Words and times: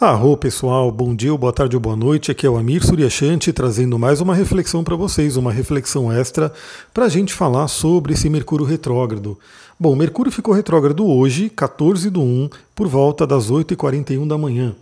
Arro 0.00 0.34
pessoal, 0.34 0.90
bom 0.90 1.14
dia, 1.14 1.36
boa 1.36 1.52
tarde 1.52 1.76
ou 1.76 1.80
boa 1.80 1.94
noite. 1.94 2.30
Aqui 2.30 2.46
é 2.46 2.48
o 2.48 2.56
Amir 2.56 2.82
Suryashanti 2.82 3.52
trazendo 3.52 3.98
mais 3.98 4.18
uma 4.22 4.34
reflexão 4.34 4.82
para 4.82 4.96
vocês, 4.96 5.36
uma 5.36 5.52
reflexão 5.52 6.10
extra 6.10 6.50
para 6.94 7.04
a 7.04 7.08
gente 7.10 7.34
falar 7.34 7.68
sobre 7.68 8.14
esse 8.14 8.30
Mercúrio 8.30 8.64
retrógrado. 8.64 9.38
Bom, 9.78 9.94
Mercúrio 9.94 10.32
ficou 10.32 10.54
retrógrado 10.54 11.06
hoje, 11.06 11.50
14 11.50 12.08
do 12.08 12.22
1, 12.22 12.48
por 12.74 12.88
volta 12.88 13.26
das 13.26 13.50
8h41 13.50 14.26
da 14.26 14.38
manhã. 14.38 14.74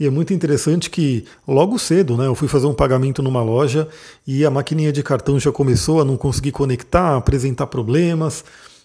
E 0.00 0.06
é 0.06 0.10
muito 0.10 0.32
interessante 0.32 0.88
que 0.88 1.26
logo 1.46 1.78
cedo, 1.78 2.16
né, 2.16 2.26
eu 2.26 2.34
fui 2.34 2.48
fazer 2.48 2.66
um 2.66 2.72
pagamento 2.72 3.22
numa 3.22 3.42
loja 3.42 3.86
e 4.26 4.42
a 4.42 4.50
maquininha 4.50 4.90
de 4.90 5.02
cartão 5.02 5.38
já 5.38 5.52
começou 5.52 6.00
a 6.00 6.04
não 6.04 6.16
conseguir 6.16 6.52
conectar, 6.52 7.14
apresentar 7.18 7.66
problemas. 7.66 8.42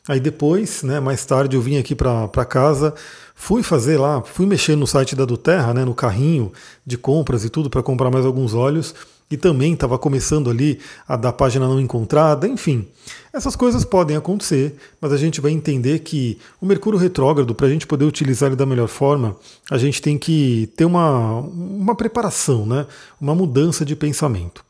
Aí 0.07 0.19
depois, 0.19 0.83
né, 0.83 0.99
mais 0.99 1.25
tarde, 1.25 1.55
eu 1.55 1.61
vim 1.61 1.77
aqui 1.77 1.93
para 1.93 2.45
casa, 2.45 2.93
fui 3.35 3.61
fazer 3.61 3.97
lá, 3.97 4.21
fui 4.21 4.45
mexer 4.45 4.75
no 4.75 4.87
site 4.87 5.15
da 5.15 5.25
Duterra, 5.25 5.73
né, 5.73 5.83
no 5.83 5.93
carrinho 5.93 6.51
de 6.85 6.97
compras 6.97 7.43
e 7.43 7.49
tudo 7.49 7.69
para 7.69 7.83
comprar 7.83 8.09
mais 8.09 8.25
alguns 8.25 8.53
óleos 8.53 8.95
e 9.29 9.35
também 9.35 9.73
estava 9.73 9.97
começando 9.97 10.49
ali 10.49 10.79
a 11.07 11.17
dar 11.17 11.33
página 11.33 11.67
não 11.67 11.79
encontrada, 11.79 12.47
enfim. 12.47 12.87
Essas 13.33 13.55
coisas 13.55 13.83
podem 13.83 14.15
acontecer, 14.15 14.75
mas 15.01 15.11
a 15.11 15.17
gente 15.17 15.41
vai 15.41 15.51
entender 15.51 15.99
que 15.99 16.37
o 16.61 16.65
Mercúrio 16.65 16.97
retrógrado, 16.97 17.53
para 17.53 17.67
a 17.67 17.69
gente 17.69 17.85
poder 17.85 18.05
utilizar 18.05 18.47
ele 18.47 18.55
da 18.55 18.65
melhor 18.65 18.87
forma, 18.87 19.35
a 19.69 19.77
gente 19.77 20.01
tem 20.01 20.17
que 20.17 20.69
ter 20.77 20.85
uma, 20.85 21.39
uma 21.39 21.95
preparação, 21.95 22.65
né? 22.65 22.87
uma 23.19 23.35
mudança 23.35 23.83
de 23.83 23.95
pensamento. 23.95 24.63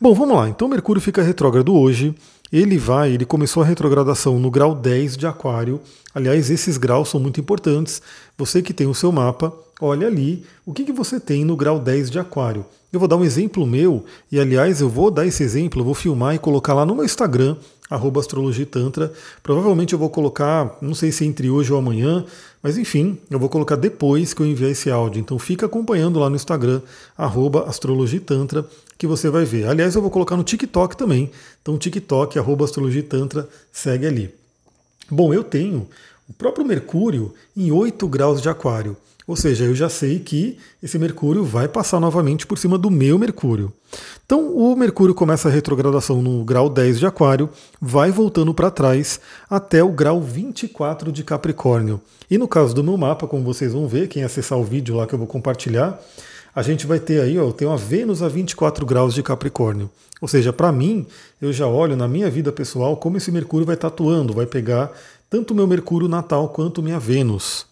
Bom, 0.00 0.14
vamos 0.14 0.36
lá. 0.36 0.48
Então, 0.48 0.68
Mercúrio 0.68 1.02
fica 1.02 1.20
retrógrado 1.20 1.74
hoje 1.74 2.14
ele 2.52 2.78
vai, 2.78 3.12
ele 3.12 3.24
começou 3.24 3.62
a 3.62 3.66
retrogradação 3.66 4.38
no 4.38 4.50
grau 4.50 4.74
10 4.74 5.16
de 5.16 5.26
Aquário. 5.26 5.80
Aliás, 6.14 6.50
esses 6.50 6.78
graus 6.78 7.08
são 7.10 7.20
muito 7.20 7.40
importantes. 7.40 8.00
Você 8.36 8.62
que 8.62 8.72
tem 8.72 8.86
o 8.86 8.94
seu 8.94 9.12
mapa, 9.12 9.52
olha 9.80 10.06
ali 10.06 10.44
o 10.64 10.72
que, 10.72 10.84
que 10.84 10.92
você 10.92 11.20
tem 11.20 11.44
no 11.44 11.56
grau 11.56 11.78
10 11.78 12.10
de 12.10 12.18
Aquário. 12.18 12.64
Eu 12.90 12.98
vou 12.98 13.08
dar 13.08 13.16
um 13.16 13.24
exemplo 13.24 13.66
meu, 13.66 14.02
e 14.32 14.40
aliás, 14.40 14.80
eu 14.80 14.88
vou 14.88 15.10
dar 15.10 15.26
esse 15.26 15.42
exemplo, 15.42 15.84
vou 15.84 15.92
filmar 15.92 16.34
e 16.34 16.38
colocar 16.38 16.72
lá 16.72 16.86
no 16.86 16.94
meu 16.94 17.04
Instagram, 17.04 17.54
arroba 17.90 18.18
astrologitantra. 18.18 19.12
Provavelmente 19.42 19.92
eu 19.92 19.98
vou 19.98 20.08
colocar, 20.08 20.78
não 20.80 20.94
sei 20.94 21.12
se 21.12 21.22
entre 21.26 21.50
hoje 21.50 21.70
ou 21.70 21.78
amanhã, 21.78 22.24
mas 22.62 22.78
enfim, 22.78 23.18
eu 23.30 23.38
vou 23.38 23.50
colocar 23.50 23.76
depois 23.76 24.32
que 24.32 24.40
eu 24.40 24.46
enviar 24.46 24.70
esse 24.70 24.90
áudio. 24.90 25.20
Então 25.20 25.38
fica 25.38 25.66
acompanhando 25.66 26.18
lá 26.18 26.30
no 26.30 26.36
Instagram, 26.36 26.80
arroba 27.14 27.68
astrologitantra, 27.68 28.64
que 28.98 29.06
você 29.06 29.30
vai 29.30 29.44
ver. 29.44 29.68
Aliás, 29.68 29.94
eu 29.94 30.02
vou 30.02 30.10
colocar 30.10 30.36
no 30.36 30.42
TikTok 30.42 30.96
também. 30.96 31.30
Então 31.62 31.78
TikTok, 31.78 32.38
arroba 32.38 32.64
astrologitantra, 32.64 33.48
segue 33.72 34.06
ali. 34.06 34.34
Bom, 35.08 35.32
eu 35.32 35.44
tenho 35.44 35.88
o 36.28 36.32
próprio 36.32 36.66
Mercúrio 36.66 37.32
em 37.56 37.70
8 37.70 38.06
graus 38.08 38.42
de 38.42 38.48
aquário. 38.48 38.96
Ou 39.28 39.36
seja, 39.36 39.64
eu 39.64 39.74
já 39.74 39.90
sei 39.90 40.18
que 40.18 40.58
esse 40.82 40.98
Mercúrio 40.98 41.44
vai 41.44 41.68
passar 41.68 42.00
novamente 42.00 42.46
por 42.46 42.56
cima 42.56 42.78
do 42.78 42.90
meu 42.90 43.18
Mercúrio. 43.18 43.70
Então, 44.24 44.54
o 44.56 44.74
Mercúrio 44.74 45.14
começa 45.14 45.48
a 45.48 45.50
retrogradação 45.50 46.22
no 46.22 46.42
grau 46.44 46.70
10 46.70 46.98
de 46.98 47.06
Aquário, 47.06 47.50
vai 47.78 48.10
voltando 48.10 48.54
para 48.54 48.70
trás 48.70 49.20
até 49.48 49.84
o 49.84 49.92
grau 49.92 50.20
24 50.20 51.12
de 51.12 51.22
Capricórnio. 51.22 52.00
E 52.30 52.38
no 52.38 52.48
caso 52.48 52.74
do 52.74 52.82
meu 52.82 52.96
mapa, 52.96 53.26
como 53.26 53.44
vocês 53.44 53.74
vão 53.74 53.86
ver, 53.86 54.08
quem 54.08 54.24
acessar 54.24 54.58
o 54.58 54.64
vídeo 54.64 54.96
lá 54.96 55.06
que 55.06 55.14
eu 55.14 55.18
vou 55.18 55.28
compartilhar, 55.28 55.98
a 56.54 56.62
gente 56.62 56.86
vai 56.86 56.98
ter 56.98 57.20
aí, 57.20 57.38
ó, 57.38 57.42
eu 57.42 57.52
tenho 57.52 57.70
a 57.70 57.76
Vênus 57.76 58.22
a 58.22 58.28
24 58.28 58.84
graus 58.84 59.14
de 59.14 59.22
Capricórnio. 59.22 59.90
Ou 60.20 60.28
seja, 60.28 60.52
para 60.52 60.72
mim, 60.72 61.06
eu 61.40 61.52
já 61.52 61.66
olho 61.66 61.96
na 61.96 62.08
minha 62.08 62.28
vida 62.30 62.50
pessoal 62.50 62.96
como 62.96 63.16
esse 63.16 63.30
Mercúrio 63.30 63.66
vai 63.66 63.74
estar 63.74 63.88
atuando, 63.88 64.32
vai 64.32 64.46
pegar 64.46 64.90
tanto 65.30 65.54
meu 65.54 65.66
Mercúrio 65.66 66.08
natal 66.08 66.48
quanto 66.48 66.82
minha 66.82 66.98
Vênus. 66.98 67.66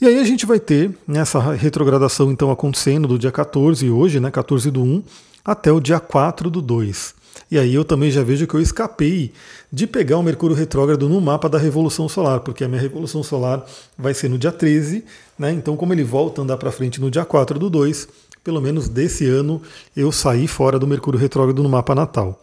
E 0.00 0.06
aí 0.06 0.18
a 0.18 0.24
gente 0.24 0.46
vai 0.46 0.58
ter 0.58 0.90
essa 1.14 1.38
retrogradação 1.52 2.30
então 2.30 2.50
acontecendo 2.50 3.06
do 3.06 3.18
dia 3.18 3.30
14, 3.30 3.88
hoje, 3.90 4.18
né, 4.18 4.30
14 4.30 4.70
do 4.70 4.82
1, 4.82 5.02
até 5.44 5.70
o 5.70 5.80
dia 5.80 6.00
4 6.00 6.50
do 6.50 6.62
2. 6.62 7.14
E 7.50 7.58
aí 7.58 7.74
eu 7.74 7.84
também 7.84 8.10
já 8.10 8.22
vejo 8.22 8.46
que 8.46 8.54
eu 8.54 8.60
escapei 8.60 9.32
de 9.72 9.86
pegar 9.86 10.18
o 10.18 10.22
Mercúrio 10.22 10.54
retrógrado 10.54 11.08
no 11.08 11.20
mapa 11.20 11.48
da 11.48 11.58
Revolução 11.58 12.08
Solar, 12.08 12.40
porque 12.40 12.62
a 12.62 12.68
minha 12.68 12.80
Revolução 12.80 13.22
Solar 13.22 13.64
vai 13.98 14.14
ser 14.14 14.28
no 14.28 14.38
dia 14.38 14.52
13, 14.52 15.04
né? 15.38 15.50
Então 15.52 15.76
como 15.76 15.92
ele 15.92 16.04
volta 16.04 16.40
a 16.40 16.44
andar 16.44 16.56
para 16.56 16.70
frente 16.70 17.00
no 17.00 17.10
dia 17.10 17.24
4 17.24 17.58
do 17.58 17.68
2, 17.68 18.08
pelo 18.44 18.60
menos 18.60 18.88
desse 18.88 19.26
ano 19.26 19.60
eu 19.96 20.12
saí 20.12 20.46
fora 20.46 20.78
do 20.78 20.86
Mercúrio 20.86 21.18
retrógrado 21.18 21.62
no 21.62 21.68
mapa 21.68 21.94
natal. 21.94 22.40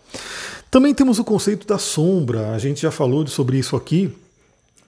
Também 0.70 0.94
temos 0.94 1.18
o 1.20 1.24
conceito 1.24 1.66
da 1.66 1.78
sombra, 1.78 2.52
a 2.52 2.60
gente 2.60 2.81
já 2.81 2.92
falou 2.92 3.26
sobre 3.28 3.58
isso 3.58 3.76
aqui, 3.78 4.12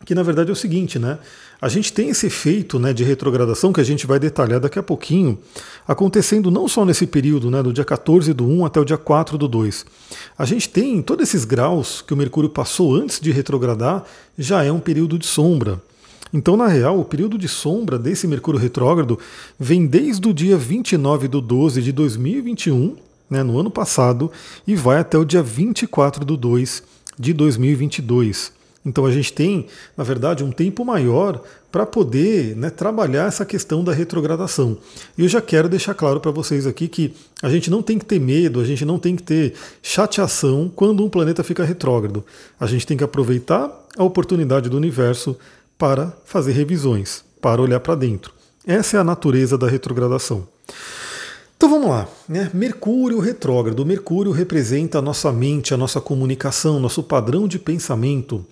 que 0.06 0.14
na 0.14 0.24
verdade 0.24 0.50
é 0.50 0.54
o 0.54 0.56
seguinte, 0.56 1.00
né? 1.00 1.18
A 1.62 1.68
gente 1.68 1.92
tem 1.92 2.08
esse 2.08 2.28
efeito 2.28 2.80
né, 2.80 2.94
de 2.94 3.03
retrogradação 3.03 3.74
que 3.74 3.81
a 3.81 3.84
gente 3.84 4.08
vai 4.08 4.18
detalhar 4.18 4.62
daqui 4.62 4.80
a 4.80 4.84
pouquinho, 4.84 5.38
acontecendo 5.86 6.50
não 6.50 6.70
só 6.70 6.86
nesse 6.86 7.06
período, 7.06 7.52
né, 7.52 7.62
do 7.62 7.74
dia 7.74 7.84
14 7.84 8.31
do 8.34 8.47
1 8.47 8.66
até 8.66 8.80
o 8.80 8.86
dia 8.86 8.97
4 8.97 9.38
do 9.38 9.46
2. 9.46 9.86
A 10.38 10.46
gente 10.46 10.69
tem 10.69 11.02
todos 11.02 11.28
esses 11.28 11.44
graus 11.44 12.02
que 12.02 12.14
o 12.14 12.18
Mercúrio 12.18 12.50
passou 12.50 12.96
antes 12.96 13.19
de 13.19 13.31
retrogradar, 13.31 14.06
já 14.38 14.64
é 14.64 14.72
um 14.72 14.80
período 14.80 15.19
de 15.19 15.25
sombra. 15.25 15.81
Então, 16.31 16.56
na 16.56 16.68
real, 16.68 16.98
o 16.98 17.03
período 17.03 17.38
de 17.38 17.50
sombra 17.50 18.00
desse 18.00 18.25
Mercúrio 18.25 18.59
retrógrado 18.59 19.19
vem 19.59 19.86
desde 19.86 20.30
o 20.30 20.34
dia 20.34 20.58
29 20.58 21.28
do 21.28 21.42
12 21.42 21.81
de 21.81 21.92
2021, 21.92 22.96
né, 23.30 23.44
no 23.44 23.59
ano 23.59 23.69
passado, 23.69 24.31
e 24.66 24.75
vai 24.75 25.00
até 25.00 25.18
o 25.18 25.25
dia 25.25 25.44
24 25.44 26.24
do 26.24 26.38
2 26.38 26.84
de 27.18 27.34
2022. 27.34 28.59
Então 28.86 29.06
a 29.06 29.12
gente 29.12 29.34
tem, 29.34 29.68
na 29.98 30.04
verdade, 30.04 30.44
um 30.44 30.52
tempo 30.52 30.86
maior 30.86 31.42
para 31.72 31.86
poder 31.86 32.56
né, 32.56 32.70
trabalhar 32.70 33.28
essa 33.28 33.46
questão 33.46 33.84
da 33.84 33.92
retrogradação. 33.92 34.78
E 35.18 35.24
eu 35.24 35.28
já 35.28 35.42
quero 35.42 35.68
deixar 35.68 35.94
claro 35.94 36.20
para 36.20 36.32
vocês 36.32 36.66
aqui 36.66 36.88
que 36.88 37.14
a 37.42 37.50
gente 37.50 37.70
não 37.70 37.82
tem 37.82 38.00
que 38.00 38.06
ter 38.06 38.20
medo, 38.20 38.60
a 38.60 38.66
gente 38.66 38.86
não 38.86 38.98
tem 38.98 39.16
que 39.16 39.24
ter 39.24 39.54
chateação 39.84 40.72
quando 40.74 41.04
um 41.04 41.10
planeta 41.10 41.44
fica 41.44 41.64
retrógrado. 41.64 42.24
A 42.60 42.66
gente 42.66 42.88
tem 42.88 42.98
que 42.98 43.04
aproveitar 43.04 43.70
a 43.98 44.04
oportunidade 44.04 44.70
do 44.70 44.78
universo 44.78 45.38
para 45.78 46.14
fazer 46.26 46.54
revisões, 46.54 47.24
para 47.42 47.62
olhar 47.62 47.80
para 47.80 47.96
dentro. 47.96 48.34
Essa 48.66 48.98
é 48.98 49.00
a 49.00 49.04
natureza 49.04 49.58
da 49.58 49.68
retrogradação. 49.68 50.48
Então 51.58 51.70
vamos 51.70 51.90
lá, 51.90 52.08
né? 52.28 52.50
Mercúrio 52.54 53.20
retrógrado. 53.20 53.86
Mercúrio 53.86 54.32
representa 54.32 55.00
a 55.00 55.02
nossa 55.02 55.30
mente, 55.30 55.74
a 55.74 55.78
nossa 55.78 56.00
comunicação, 56.00 56.80
nosso 56.80 57.04
padrão 57.04 57.50
de 57.50 57.60
pensamento, 57.60 58.46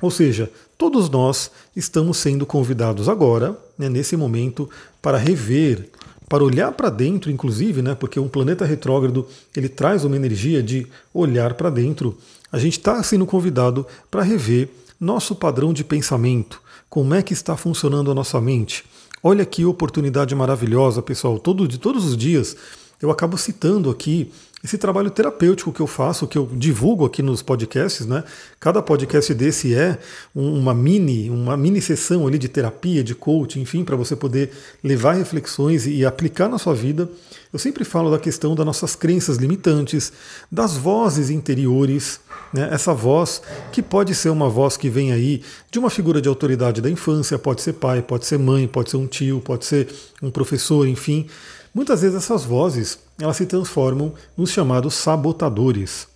ou 0.00 0.10
seja, 0.10 0.50
todos 0.76 1.08
nós 1.08 1.50
estamos 1.74 2.16
sendo 2.18 2.44
convidados 2.44 3.08
agora, 3.08 3.58
né, 3.78 3.88
nesse 3.88 4.16
momento, 4.16 4.68
para 5.00 5.18
rever, 5.18 5.88
para 6.28 6.42
olhar 6.42 6.72
para 6.72 6.90
dentro, 6.90 7.30
inclusive, 7.30 7.82
né, 7.82 7.94
porque 7.94 8.18
um 8.18 8.28
planeta 8.28 8.64
retrógrado 8.64 9.26
ele 9.56 9.68
traz 9.68 10.04
uma 10.04 10.16
energia 10.16 10.62
de 10.62 10.86
olhar 11.12 11.54
para 11.54 11.70
dentro. 11.70 12.16
A 12.50 12.58
gente 12.58 12.78
está 12.78 13.02
sendo 13.02 13.26
convidado 13.26 13.86
para 14.10 14.22
rever 14.22 14.68
nosso 14.98 15.34
padrão 15.34 15.72
de 15.72 15.84
pensamento, 15.84 16.60
como 16.88 17.14
é 17.14 17.22
que 17.22 17.32
está 17.32 17.56
funcionando 17.56 18.10
a 18.10 18.14
nossa 18.14 18.40
mente. 18.40 18.84
Olha 19.22 19.44
que 19.44 19.64
oportunidade 19.64 20.34
maravilhosa, 20.34 21.02
pessoal. 21.02 21.38
Todo, 21.38 21.66
de 21.66 21.78
todos 21.78 22.04
os 22.04 22.16
dias 22.16 22.56
eu 23.00 23.10
acabo 23.10 23.36
citando 23.36 23.90
aqui 23.90 24.30
esse 24.64 24.78
trabalho 24.78 25.10
terapêutico 25.10 25.70
que 25.70 25.80
eu 25.80 25.86
faço, 25.86 26.26
que 26.26 26.38
eu 26.38 26.48
divulgo 26.50 27.04
aqui 27.04 27.20
nos 27.20 27.42
podcasts, 27.42 28.06
né? 28.06 28.24
Cada 28.58 28.80
podcast 28.80 29.34
desse 29.34 29.74
é 29.74 29.98
uma 30.34 30.72
mini, 30.72 31.28
uma 31.28 31.54
mini 31.54 31.82
sessão 31.82 32.26
ali 32.26 32.38
de 32.38 32.48
terapia, 32.48 33.04
de 33.04 33.14
coaching, 33.14 33.60
enfim, 33.60 33.84
para 33.84 33.94
você 33.94 34.16
poder 34.16 34.52
levar 34.82 35.12
reflexões 35.12 35.86
e 35.86 36.02
aplicar 36.06 36.48
na 36.48 36.56
sua 36.56 36.74
vida. 36.74 37.06
Eu 37.52 37.58
sempre 37.58 37.84
falo 37.84 38.10
da 38.10 38.18
questão 38.18 38.54
das 38.54 38.64
nossas 38.64 38.96
crenças 38.96 39.36
limitantes, 39.36 40.10
das 40.50 40.78
vozes 40.78 41.28
interiores, 41.28 42.18
né? 42.50 42.66
essa 42.72 42.94
voz 42.94 43.42
que 43.70 43.82
pode 43.82 44.14
ser 44.14 44.30
uma 44.30 44.48
voz 44.48 44.78
que 44.78 44.88
vem 44.88 45.12
aí 45.12 45.42
de 45.70 45.78
uma 45.78 45.90
figura 45.90 46.22
de 46.22 46.28
autoridade 46.28 46.80
da 46.80 46.88
infância, 46.88 47.38
pode 47.38 47.60
ser 47.60 47.74
pai, 47.74 48.00
pode 48.00 48.24
ser 48.24 48.38
mãe, 48.38 48.66
pode 48.66 48.90
ser 48.90 48.96
um 48.96 49.06
tio, 49.06 49.42
pode 49.44 49.66
ser 49.66 49.88
um 50.22 50.30
professor, 50.30 50.88
enfim. 50.88 51.26
Muitas 51.74 52.00
vezes 52.00 52.16
essas 52.16 52.44
vozes 52.44 53.03
elas 53.18 53.36
se 53.36 53.46
transformam 53.46 54.12
nos 54.36 54.50
chamados 54.50 54.94
sabotadores. 54.94 56.06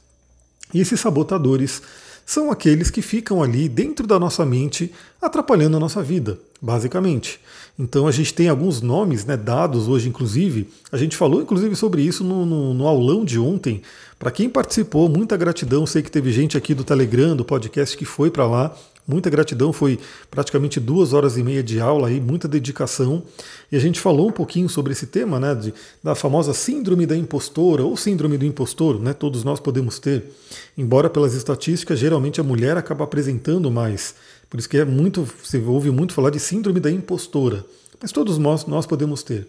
E 0.73 0.81
esses 0.81 1.01
sabotadores 1.01 1.83
são 2.27 2.51
aqueles 2.51 2.91
que 2.91 3.01
ficam 3.01 3.43
ali 3.43 3.71
dentro 3.71 4.07
da 4.07 4.19
nossa 4.19 4.45
mente, 4.45 4.93
atrapalhando 5.21 5.79
a 5.79 5.81
nossa 5.81 6.03
vida, 6.03 6.39
basicamente. 6.61 7.41
Então 7.79 8.07
a 8.07 8.13
gente 8.13 8.35
tem 8.35 8.49
alguns 8.51 8.83
nomes 8.83 9.25
né, 9.25 9.35
dados 9.35 9.89
hoje, 9.89 10.11
inclusive. 10.11 10.69
A 10.93 10.99
gente 10.99 11.17
falou, 11.17 11.41
inclusive, 11.41 11.75
sobre 11.75 12.03
isso 12.03 12.23
no, 12.23 12.45
no, 12.45 12.75
no 12.75 12.87
aulão 12.87 13.25
de 13.25 13.39
ontem. 13.39 13.81
Para 14.19 14.31
quem 14.31 14.51
participou, 14.51 15.09
muita 15.09 15.39
gratidão. 15.39 15.87
Sei 15.87 16.03
que 16.03 16.11
teve 16.11 16.31
gente 16.31 16.59
aqui 16.59 16.75
do 16.75 16.85
Telegram, 16.85 17.35
do 17.35 17.47
podcast, 17.47 17.97
que 17.97 18.05
foi 18.05 18.31
para 18.31 18.47
lá. 18.47 18.77
Muita 19.09 19.31
gratidão, 19.31 19.73
foi 19.73 19.99
praticamente 20.31 20.79
duas 20.79 21.15
horas 21.15 21.39
e 21.39 21.43
meia 21.43 21.63
de 21.63 21.81
aula 21.81 22.09
aí, 22.09 22.21
muita 22.21 22.47
dedicação. 22.47 23.23
E 23.73 23.77
a 23.77 23.81
gente 23.81 23.99
falou 23.99 24.29
um 24.29 24.33
pouquinho 24.33 24.69
sobre 24.69 24.93
esse 24.93 25.07
tema, 25.07 25.41
né, 25.41 25.55
de, 25.55 25.73
da 26.05 26.15
famosa 26.15 26.53
síndrome 26.53 27.07
da 27.07 27.17
impostora 27.17 27.83
ou 27.83 27.97
síndrome 27.97 28.37
do 28.37 28.45
impostor, 28.45 29.01
né, 29.01 29.15
todos 29.15 29.43
nós 29.45 29.61
podemos 29.61 29.99
ter. 29.99 30.25
Embora 30.77 31.09
pelas 31.09 31.33
estatísticas, 31.33 31.99
geralmente 31.99 32.39
a 32.39 32.45
mulher 32.45 32.77
acaba 32.77 33.05
apresentando 33.05 33.71
mais. 33.71 34.15
Por 34.51 34.61
isso 34.61 34.69
que 34.69 34.77
é 34.77 34.85
muito, 34.85 35.27
você 35.43 35.57
ouve 35.57 35.91
muito 35.91 36.13
falar 36.13 36.29
de 36.29 36.39
síndrome 36.39 36.79
da 36.79 36.91
impostora. 36.91 37.65
mas 38.03 38.13
todos 38.13 38.37
nós, 38.37 38.67
nós 38.67 38.85
podemos 38.87 39.23
ter. 39.23 39.49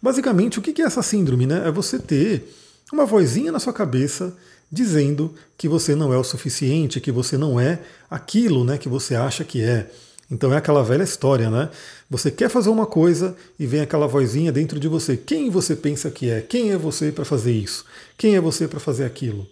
Basicamente, 0.00 0.60
o 0.60 0.62
que 0.62 0.80
é 0.80 0.84
essa 0.84 1.02
síndrome? 1.02 1.44
Né? 1.44 1.66
É 1.66 1.72
você 1.72 1.98
ter 1.98 2.54
uma 2.92 3.04
vozinha 3.04 3.50
na 3.50 3.58
sua 3.58 3.72
cabeça 3.72 4.32
dizendo 4.72 5.34
que 5.58 5.68
você 5.68 5.94
não 5.94 6.14
é 6.14 6.16
o 6.16 6.24
suficiente, 6.24 6.98
que 6.98 7.12
você 7.12 7.36
não 7.36 7.60
é 7.60 7.78
aquilo 8.10 8.64
né, 8.64 8.78
que 8.78 8.88
você 8.88 9.14
acha 9.14 9.44
que 9.44 9.62
é. 9.62 9.90
Então 10.30 10.50
é 10.50 10.56
aquela 10.56 10.82
velha 10.82 11.02
história, 11.02 11.50
né? 11.50 11.68
Você 12.08 12.30
quer 12.30 12.48
fazer 12.48 12.70
uma 12.70 12.86
coisa 12.86 13.36
e 13.58 13.66
vem 13.66 13.82
aquela 13.82 14.08
vozinha 14.08 14.50
dentro 14.50 14.80
de 14.80 14.88
você. 14.88 15.14
Quem 15.14 15.50
você 15.50 15.76
pensa 15.76 16.10
que 16.10 16.30
é? 16.30 16.40
Quem 16.40 16.72
é 16.72 16.78
você 16.78 17.12
para 17.12 17.24
fazer 17.24 17.52
isso? 17.52 17.84
Quem 18.16 18.34
é 18.34 18.40
você 18.40 18.66
para 18.66 18.80
fazer 18.80 19.04
aquilo? 19.04 19.46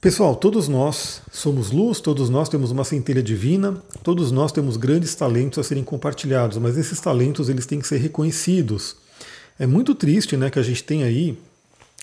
Pessoal, 0.00 0.34
todos 0.34 0.66
nós 0.66 1.20
somos 1.30 1.70
luz, 1.70 2.00
todos 2.00 2.30
nós 2.30 2.48
temos 2.48 2.70
uma 2.70 2.84
centelha 2.84 3.22
divina, 3.22 3.82
todos 4.02 4.32
nós 4.32 4.50
temos 4.50 4.78
grandes 4.78 5.14
talentos 5.14 5.58
a 5.58 5.62
serem 5.62 5.84
compartilhados, 5.84 6.56
mas 6.56 6.78
esses 6.78 6.98
talentos 6.98 7.50
eles 7.50 7.66
têm 7.66 7.80
que 7.80 7.86
ser 7.86 7.98
reconhecidos. 7.98 8.96
É 9.58 9.66
muito 9.66 9.94
triste, 9.94 10.38
né, 10.38 10.48
que 10.48 10.58
a 10.58 10.62
gente 10.62 10.82
tem 10.82 11.02
aí 11.02 11.36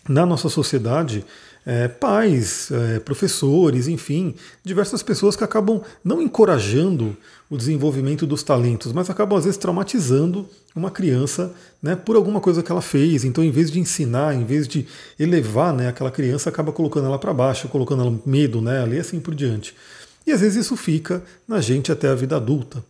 na 0.07 0.27
nossa 0.27 0.47
sociedade 0.47 1.25
é, 1.69 1.89
pais, 1.89 2.71
é, 2.71 2.97
professores, 2.99 3.89
enfim, 3.89 4.33
diversas 4.63 5.03
pessoas 5.03 5.35
que 5.35 5.43
acabam 5.43 5.81
não 6.01 6.21
encorajando 6.21 7.13
o 7.49 7.57
desenvolvimento 7.57 8.25
dos 8.25 8.41
talentos, 8.41 8.93
mas 8.93 9.09
acabam 9.09 9.37
às 9.37 9.43
vezes 9.43 9.57
traumatizando 9.57 10.47
uma 10.73 10.89
criança 10.89 11.53
né, 11.83 11.93
por 11.93 12.15
alguma 12.15 12.39
coisa 12.39 12.63
que 12.63 12.71
ela 12.71 12.81
fez. 12.81 13.25
Então, 13.25 13.43
em 13.43 13.51
vez 13.51 13.69
de 13.69 13.81
ensinar, 13.81 14.33
em 14.33 14.45
vez 14.45 14.65
de 14.65 14.87
elevar 15.19 15.73
né, 15.73 15.89
aquela 15.89 16.09
criança, 16.09 16.47
acaba 16.47 16.71
colocando 16.71 17.07
ela 17.07 17.19
para 17.19 17.33
baixo, 17.33 17.67
colocando 17.67 18.03
ela 18.03 18.17
medo 18.25 18.61
nela 18.61 18.95
e 18.95 18.99
assim 18.99 19.19
por 19.19 19.35
diante. 19.35 19.75
E 20.25 20.31
às 20.31 20.39
vezes 20.39 20.65
isso 20.65 20.77
fica 20.77 21.21
na 21.45 21.59
gente 21.59 21.91
até 21.91 22.07
a 22.07 22.15
vida 22.15 22.37
adulta. 22.37 22.81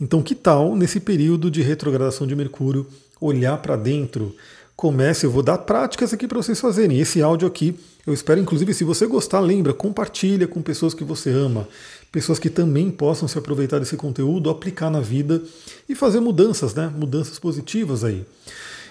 Então, 0.00 0.22
que 0.22 0.34
tal 0.34 0.74
nesse 0.74 1.00
período 1.00 1.50
de 1.50 1.60
retrogradação 1.60 2.26
de 2.26 2.34
Mercúrio 2.34 2.86
olhar 3.20 3.58
para 3.58 3.76
dentro? 3.76 4.34
Comece, 4.74 5.26
eu 5.26 5.30
vou 5.30 5.42
dar 5.42 5.58
práticas 5.58 6.12
aqui 6.12 6.26
para 6.26 6.38
vocês 6.42 6.60
fazerem. 6.60 6.98
Esse 6.98 7.22
áudio 7.22 7.46
aqui 7.46 7.78
eu 8.04 8.12
espero, 8.12 8.40
inclusive, 8.40 8.74
se 8.74 8.82
você 8.82 9.06
gostar, 9.06 9.38
lembra, 9.38 9.72
compartilha 9.72 10.48
com 10.48 10.60
pessoas 10.60 10.92
que 10.92 11.04
você 11.04 11.30
ama, 11.30 11.68
pessoas 12.10 12.38
que 12.38 12.50
também 12.50 12.90
possam 12.90 13.28
se 13.28 13.38
aproveitar 13.38 13.78
desse 13.78 13.96
conteúdo, 13.96 14.50
aplicar 14.50 14.90
na 14.90 15.00
vida 15.00 15.40
e 15.88 15.94
fazer 15.94 16.18
mudanças, 16.18 16.74
né? 16.74 16.92
Mudanças 16.96 17.38
positivas 17.38 18.02
aí. 18.02 18.24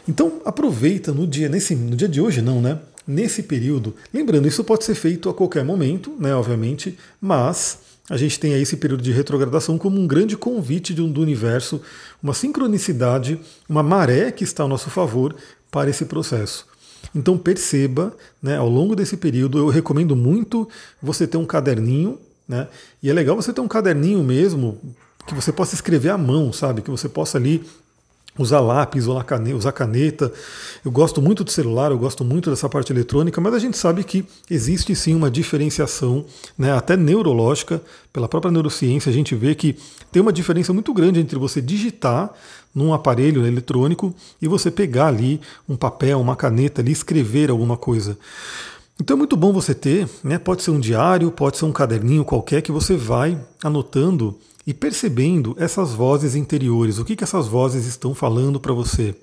Então 0.08 0.42
aproveita 0.46 1.12
no 1.12 1.28
dia, 1.28 1.50
nesse, 1.50 1.76
no 1.76 1.96
dia 1.96 2.08
de 2.08 2.22
hoje 2.22 2.42
não, 2.42 2.62
né? 2.62 2.80
Nesse 3.06 3.44
período. 3.44 3.94
Lembrando, 4.14 4.48
isso 4.48 4.64
pode 4.64 4.86
ser 4.86 4.96
feito 4.96 5.28
a 5.30 5.34
qualquer 5.34 5.66
momento, 5.66 6.16
né? 6.18 6.34
Obviamente, 6.34 6.98
mas 7.20 7.80
a 8.10 8.16
gente 8.16 8.40
tem 8.40 8.54
aí 8.54 8.62
esse 8.62 8.78
período 8.78 9.04
de 9.04 9.12
retrogradação 9.12 9.78
como 9.78 10.00
um 10.00 10.08
grande 10.08 10.38
convite 10.38 10.94
do, 10.94 11.06
do 11.08 11.22
universo, 11.22 11.82
uma 12.24 12.34
sincronicidade, 12.34 13.40
uma 13.68 13.84
maré 13.84 14.32
que 14.32 14.46
está 14.46 14.64
ao 14.64 14.70
nosso 14.70 14.90
favor 14.90 15.36
para 15.72 15.90
esse 15.90 16.06
processo. 16.06 16.68
Então 17.16 17.38
perceba, 17.38 18.14
né, 18.42 18.58
ao 18.58 18.70
longo 18.70 18.96
desse 18.96 19.18
período, 19.18 19.58
eu 19.58 19.70
recomendo 19.70 20.16
muito 20.16 20.68
você 21.02 21.26
ter 21.26 21.38
um 21.38 21.46
caderninho, 21.46 22.20
né? 22.48 22.68
E 23.02 23.10
é 23.10 23.14
legal 23.14 23.36
você 23.36 23.52
ter 23.52 23.62
um 23.62 23.68
caderninho 23.68 24.24
mesmo 24.24 24.78
que 25.26 25.34
você 25.34 25.52
possa 25.52 25.74
escrever 25.74 26.10
à 26.10 26.18
mão, 26.18 26.52
sabe? 26.54 26.82
Que 26.82 26.92
você 26.92 27.10
possa 27.10 27.38
ali 27.38 27.64
usar 28.38 28.60
lápis, 28.60 29.08
usar 29.08 29.72
caneta. 29.72 30.32
Eu 30.84 30.92
gosto 30.92 31.22
muito 31.22 31.44
do 31.44 31.52
celular, 31.52 31.92
eu 31.92 31.98
gosto 31.98 32.24
muito 32.24 32.50
dessa 32.50 32.70
parte 32.70 32.92
eletrônica, 32.92 33.42
mas 33.42 33.54
a 33.54 33.60
gente 33.60 33.78
sabe 33.78 34.04
que 34.04 34.26
existe 34.50 34.96
sim 34.96 35.16
uma 35.16 35.30
diferenciação, 35.30 36.26
né, 36.58 36.72
até 36.72 36.96
neurológica, 36.96 37.82
pela 38.14 38.28
própria 38.28 38.52
neurociência, 38.52 39.10
a 39.10 39.14
gente 39.14 39.36
vê 39.36 39.54
que 39.54 39.78
tem 40.12 40.22
uma 40.22 40.34
diferença 40.34 40.74
muito 40.74 40.94
grande 40.94 41.20
entre 41.20 41.38
você 41.38 41.62
digitar 41.62 42.34
num 42.74 42.94
aparelho 42.94 43.46
eletrônico 43.46 44.14
e 44.42 44.48
você 44.48 44.72
pegar 44.72 45.08
ali 45.08 45.42
um 45.68 45.76
papel, 45.76 46.20
uma 46.20 46.36
caneta 46.36 46.82
ali, 46.82 46.92
escrever 46.92 47.50
alguma 47.50 47.78
coisa. 47.78 48.18
Então 49.00 49.16
é 49.16 49.18
muito 49.18 49.36
bom 49.36 49.52
você 49.52 49.74
ter, 49.74 50.08
né? 50.24 50.38
Pode 50.38 50.62
ser 50.62 50.72
um 50.72 50.80
diário, 50.80 51.32
pode 51.32 51.58
ser 51.58 51.66
um 51.66 51.72
caderninho 51.72 52.24
qualquer 52.24 52.62
que 52.62 52.72
você 52.72 52.96
vai 52.96 53.38
anotando 53.64 54.38
e 54.66 54.74
percebendo 54.74 55.56
essas 55.60 55.94
vozes 55.94 56.36
interiores, 56.36 57.00
o 57.00 57.06
que, 57.06 57.16
que 57.16 57.24
essas 57.24 57.48
vozes 57.48 57.86
estão 57.86 58.14
falando 58.14 58.60
para 58.60 58.74
você. 58.74 59.16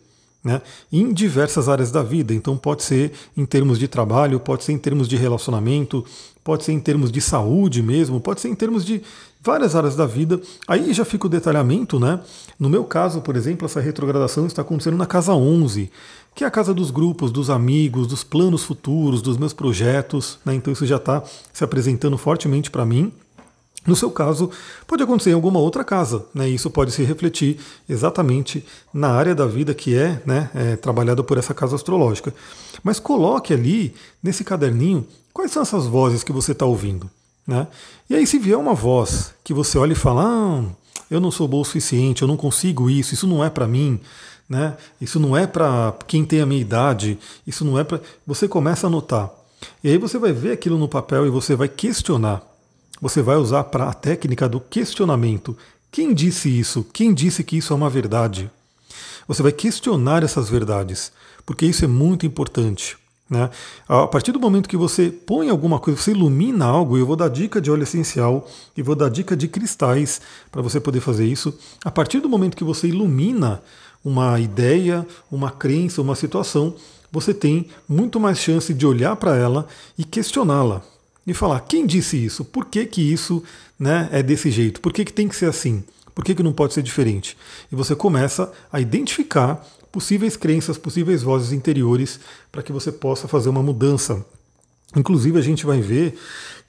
Né, 0.44 0.62
em 0.92 1.12
diversas 1.12 1.68
áreas 1.68 1.90
da 1.90 2.00
vida. 2.00 2.32
Então, 2.32 2.56
pode 2.56 2.84
ser 2.84 3.10
em 3.36 3.44
termos 3.44 3.76
de 3.76 3.88
trabalho, 3.88 4.38
pode 4.38 4.62
ser 4.62 4.70
em 4.70 4.78
termos 4.78 5.08
de 5.08 5.16
relacionamento, 5.16 6.04
pode 6.44 6.62
ser 6.62 6.72
em 6.72 6.78
termos 6.78 7.10
de 7.10 7.20
saúde 7.20 7.82
mesmo, 7.82 8.20
pode 8.20 8.40
ser 8.40 8.48
em 8.48 8.54
termos 8.54 8.84
de 8.84 9.02
várias 9.48 9.74
áreas 9.74 9.96
da 9.96 10.04
vida. 10.04 10.38
Aí 10.66 10.92
já 10.92 11.06
fica 11.06 11.26
o 11.26 11.30
detalhamento, 11.30 11.98
né? 11.98 12.20
No 12.60 12.68
meu 12.68 12.84
caso, 12.84 13.22
por 13.22 13.34
exemplo, 13.34 13.64
essa 13.64 13.80
retrogradação 13.80 14.46
está 14.46 14.60
acontecendo 14.60 14.98
na 14.98 15.06
casa 15.06 15.32
11, 15.32 15.90
que 16.34 16.44
é 16.44 16.46
a 16.46 16.50
casa 16.50 16.74
dos 16.74 16.90
grupos, 16.90 17.32
dos 17.32 17.48
amigos, 17.48 18.06
dos 18.06 18.22
planos 18.22 18.62
futuros, 18.62 19.22
dos 19.22 19.38
meus 19.38 19.54
projetos. 19.54 20.38
Né? 20.44 20.54
Então, 20.54 20.70
isso 20.70 20.84
já 20.84 20.96
está 20.96 21.22
se 21.50 21.64
apresentando 21.64 22.18
fortemente 22.18 22.70
para 22.70 22.84
mim. 22.84 23.10
No 23.86 23.96
seu 23.96 24.10
caso, 24.10 24.50
pode 24.86 25.02
acontecer 25.02 25.30
em 25.30 25.34
alguma 25.34 25.58
outra 25.58 25.82
casa, 25.82 26.26
né? 26.34 26.46
Isso 26.46 26.68
pode 26.68 26.92
se 26.92 27.02
refletir 27.04 27.58
exatamente 27.88 28.62
na 28.92 29.08
área 29.12 29.34
da 29.34 29.46
vida 29.46 29.72
que 29.72 29.96
é, 29.96 30.20
né, 30.26 30.50
é, 30.54 30.76
trabalhada 30.76 31.22
por 31.24 31.38
essa 31.38 31.54
casa 31.54 31.74
astrológica. 31.74 32.34
Mas 32.82 33.00
coloque 33.00 33.54
ali, 33.54 33.94
nesse 34.22 34.44
caderninho, 34.44 35.06
quais 35.32 35.52
são 35.52 35.62
essas 35.62 35.86
vozes 35.86 36.22
que 36.22 36.32
você 36.32 36.52
está 36.52 36.66
ouvindo. 36.66 37.08
Né? 37.48 37.66
E 38.10 38.14
aí, 38.14 38.26
se 38.26 38.38
vier 38.38 38.58
uma 38.58 38.74
voz 38.74 39.32
que 39.42 39.54
você 39.54 39.78
olha 39.78 39.92
e 39.92 39.96
fala, 39.96 40.22
ah, 40.22 40.64
eu 41.10 41.18
não 41.18 41.30
sou 41.30 41.48
bom 41.48 41.62
o 41.62 41.64
suficiente, 41.64 42.20
eu 42.20 42.28
não 42.28 42.36
consigo 42.36 42.90
isso, 42.90 43.14
isso 43.14 43.26
não 43.26 43.42
é 43.42 43.48
para 43.48 43.66
mim, 43.66 43.98
né? 44.46 44.76
isso 45.00 45.18
não 45.18 45.34
é 45.34 45.46
para 45.46 45.94
quem 46.06 46.26
tem 46.26 46.42
a 46.42 46.46
minha 46.46 46.60
idade, 46.60 47.18
isso 47.46 47.64
não 47.64 47.78
é 47.78 47.84
para. 47.84 48.02
Você 48.26 48.46
começa 48.46 48.86
a 48.86 48.90
notar. 48.90 49.30
E 49.82 49.88
aí 49.88 49.96
você 49.96 50.18
vai 50.18 50.30
ver 50.30 50.52
aquilo 50.52 50.76
no 50.76 50.86
papel 50.86 51.26
e 51.26 51.30
você 51.30 51.56
vai 51.56 51.68
questionar. 51.68 52.42
Você 53.00 53.22
vai 53.22 53.36
usar 53.36 53.64
para 53.64 53.88
a 53.88 53.94
técnica 53.94 54.46
do 54.46 54.60
questionamento. 54.60 55.56
Quem 55.90 56.12
disse 56.12 56.50
isso? 56.50 56.84
Quem 56.92 57.14
disse 57.14 57.42
que 57.42 57.56
isso 57.56 57.72
é 57.72 57.76
uma 57.76 57.88
verdade? 57.88 58.50
Você 59.26 59.42
vai 59.42 59.52
questionar 59.52 60.22
essas 60.22 60.50
verdades, 60.50 61.12
porque 61.46 61.64
isso 61.64 61.82
é 61.84 61.88
muito 61.88 62.26
importante. 62.26 62.98
Né? 63.28 63.50
A 63.86 64.06
partir 64.06 64.32
do 64.32 64.40
momento 64.40 64.68
que 64.68 64.76
você 64.76 65.10
põe 65.10 65.50
alguma 65.50 65.78
coisa, 65.78 66.00
você 66.00 66.12
ilumina 66.12 66.64
algo, 66.64 66.96
eu 66.96 67.04
vou 67.04 67.16
dar 67.16 67.28
dica 67.28 67.60
de 67.60 67.70
óleo 67.70 67.82
essencial 67.82 68.48
e 68.76 68.82
vou 68.82 68.94
dar 68.94 69.10
dica 69.10 69.36
de 69.36 69.46
cristais 69.48 70.20
para 70.50 70.62
você 70.62 70.80
poder 70.80 71.00
fazer 71.00 71.26
isso. 71.26 71.56
A 71.84 71.90
partir 71.90 72.20
do 72.20 72.28
momento 72.28 72.56
que 72.56 72.64
você 72.64 72.88
ilumina 72.88 73.62
uma 74.04 74.40
ideia, 74.40 75.06
uma 75.30 75.50
crença, 75.50 76.00
uma 76.00 76.14
situação, 76.14 76.74
você 77.12 77.34
tem 77.34 77.68
muito 77.88 78.18
mais 78.18 78.38
chance 78.38 78.72
de 78.72 78.86
olhar 78.86 79.16
para 79.16 79.36
ela 79.36 79.66
e 79.96 80.04
questioná-la 80.04 80.82
e 81.26 81.34
falar 81.34 81.60
quem 81.60 81.86
disse 81.86 82.16
isso, 82.16 82.44
por 82.44 82.66
que, 82.66 82.86
que 82.86 83.02
isso 83.02 83.42
né, 83.78 84.08
é 84.10 84.22
desse 84.22 84.50
jeito, 84.50 84.80
por 84.80 84.92
que, 84.92 85.04
que 85.04 85.12
tem 85.12 85.28
que 85.28 85.36
ser 85.36 85.46
assim, 85.46 85.84
por 86.14 86.24
que, 86.24 86.34
que 86.34 86.42
não 86.42 86.52
pode 86.52 86.72
ser 86.72 86.82
diferente. 86.82 87.36
E 87.70 87.76
você 87.76 87.94
começa 87.94 88.50
a 88.72 88.80
identificar 88.80 89.64
possíveis 89.90 90.36
crenças, 90.36 90.78
possíveis 90.78 91.22
vozes 91.22 91.52
interiores 91.52 92.20
para 92.50 92.62
que 92.62 92.72
você 92.72 92.92
possa 92.92 93.28
fazer 93.28 93.48
uma 93.48 93.62
mudança. 93.62 94.24
Inclusive, 94.96 95.38
a 95.38 95.42
gente 95.42 95.66
vai 95.66 95.80
ver 95.80 96.18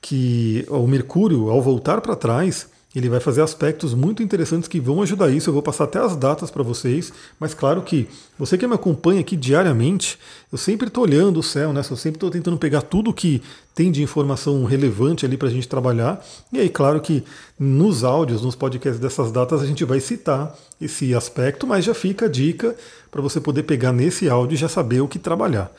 que 0.02 0.66
o 0.70 0.88
Mercúrio, 0.88 1.50
ao 1.50 1.62
voltar 1.62 2.02
para 2.02 2.16
trás, 2.16 2.68
ele 2.96 3.08
vai 3.08 3.20
fazer 3.20 3.42
aspectos 3.42 3.94
muito 3.94 4.24
interessantes 4.24 4.68
que 4.68 4.80
vão 4.80 5.02
ajudar 5.04 5.30
isso. 5.30 5.50
Eu 5.50 5.54
vou 5.54 5.62
passar 5.62 5.84
até 5.84 6.00
as 6.00 6.16
datas 6.16 6.50
para 6.50 6.64
vocês, 6.64 7.14
mas 7.40 7.54
claro 7.54 7.84
que 7.84 8.08
você 8.38 8.58
que 8.58 8.66
me 8.66 8.74
acompanha 8.74 9.22
aqui 9.22 9.36
diariamente, 9.36 10.18
eu 10.52 10.58
sempre 10.58 10.88
estou 10.88 11.04
olhando 11.04 11.40
o 11.40 11.44
céu, 11.44 11.72
né? 11.72 11.82
Eu 11.82 11.96
sempre 11.96 12.18
estou 12.18 12.32
tentando 12.32 12.58
pegar 12.58 12.82
tudo 12.82 13.14
que 13.14 13.44
tem 13.76 13.92
de 13.92 14.02
informação 14.02 14.66
relevante 14.66 15.24
ali 15.24 15.38
para 15.38 15.48
a 15.48 15.52
gente 15.52 15.68
trabalhar. 15.68 16.26
E 16.52 16.60
aí, 16.60 16.68
claro 16.68 17.00
que 17.00 17.24
nos 17.60 18.04
áudios, 18.04 18.42
nos 18.42 18.56
podcasts 18.56 19.00
dessas 19.00 19.32
datas, 19.32 19.62
a 19.62 19.68
gente 19.68 19.86
vai 19.86 20.00
citar 20.00 20.58
esse 20.82 21.14
aspecto, 21.14 21.68
mas 21.68 21.86
já 21.86 21.94
fica 21.94 22.26
a 22.26 22.30
dica 22.30 22.76
para 23.12 23.22
você 23.22 23.40
poder 23.40 23.64
pegar 23.64 23.94
nesse 23.94 24.28
áudio 24.28 24.56
e 24.56 24.58
já 24.58 24.68
saber 24.68 25.02
o 25.02 25.08
que 25.08 25.20
trabalhar. 25.20 25.72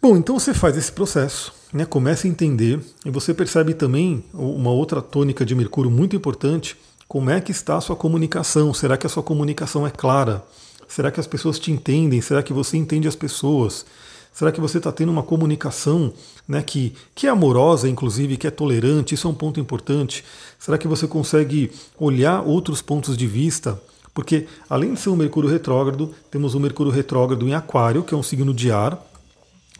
Bom, 0.00 0.16
então 0.16 0.38
você 0.38 0.54
faz 0.54 0.76
esse 0.76 0.92
processo 0.92 1.56
né, 1.72 1.84
começa 1.84 2.26
a 2.26 2.30
entender 2.30 2.80
e 3.04 3.10
você 3.10 3.34
percebe 3.34 3.74
também 3.74 4.24
uma 4.32 4.70
outra 4.70 5.02
tônica 5.02 5.44
de 5.44 5.54
Mercúrio 5.54 5.90
muito 5.90 6.16
importante, 6.16 6.76
como 7.06 7.30
é 7.30 7.40
que 7.40 7.52
está 7.52 7.76
a 7.76 7.80
sua 7.80 7.94
comunicação? 7.94 8.72
Será 8.72 8.96
que 8.96 9.06
a 9.06 9.10
sua 9.10 9.22
comunicação 9.22 9.86
é 9.86 9.90
clara? 9.90 10.44
Será 10.88 11.10
que 11.10 11.20
as 11.20 11.26
pessoas 11.26 11.58
te 11.58 11.70
entendem? 11.70 12.20
Será 12.20 12.42
que 12.42 12.52
você 12.52 12.76
entende 12.76 13.06
as 13.06 13.14
pessoas? 13.14 13.84
Será 14.32 14.50
que 14.50 14.60
você 14.60 14.78
está 14.78 14.90
tendo 14.90 15.12
uma 15.12 15.22
comunicação 15.22 16.12
né, 16.48 16.62
que, 16.62 16.94
que 17.14 17.26
é 17.26 17.30
amorosa, 17.30 17.88
inclusive, 17.88 18.36
que 18.36 18.46
é 18.46 18.50
tolerante? 18.50 19.14
Isso 19.14 19.26
é 19.26 19.30
um 19.30 19.34
ponto 19.34 19.60
importante. 19.60 20.24
Será 20.58 20.78
que 20.78 20.88
você 20.88 21.06
consegue 21.06 21.70
olhar 21.98 22.42
outros 22.42 22.82
pontos 22.82 23.16
de 23.16 23.26
vista? 23.26 23.80
Porque, 24.12 24.46
além 24.68 24.94
de 24.94 25.00
ser 25.00 25.10
um 25.10 25.16
Mercúrio 25.16 25.50
retrógrado, 25.50 26.14
temos 26.30 26.54
um 26.54 26.60
Mercúrio 26.60 26.92
retrógrado 26.92 27.46
em 27.46 27.54
Aquário, 27.54 28.02
que 28.02 28.14
é 28.14 28.16
um 28.16 28.22
signo 28.22 28.52
de 28.52 28.70
ar, 28.70 28.98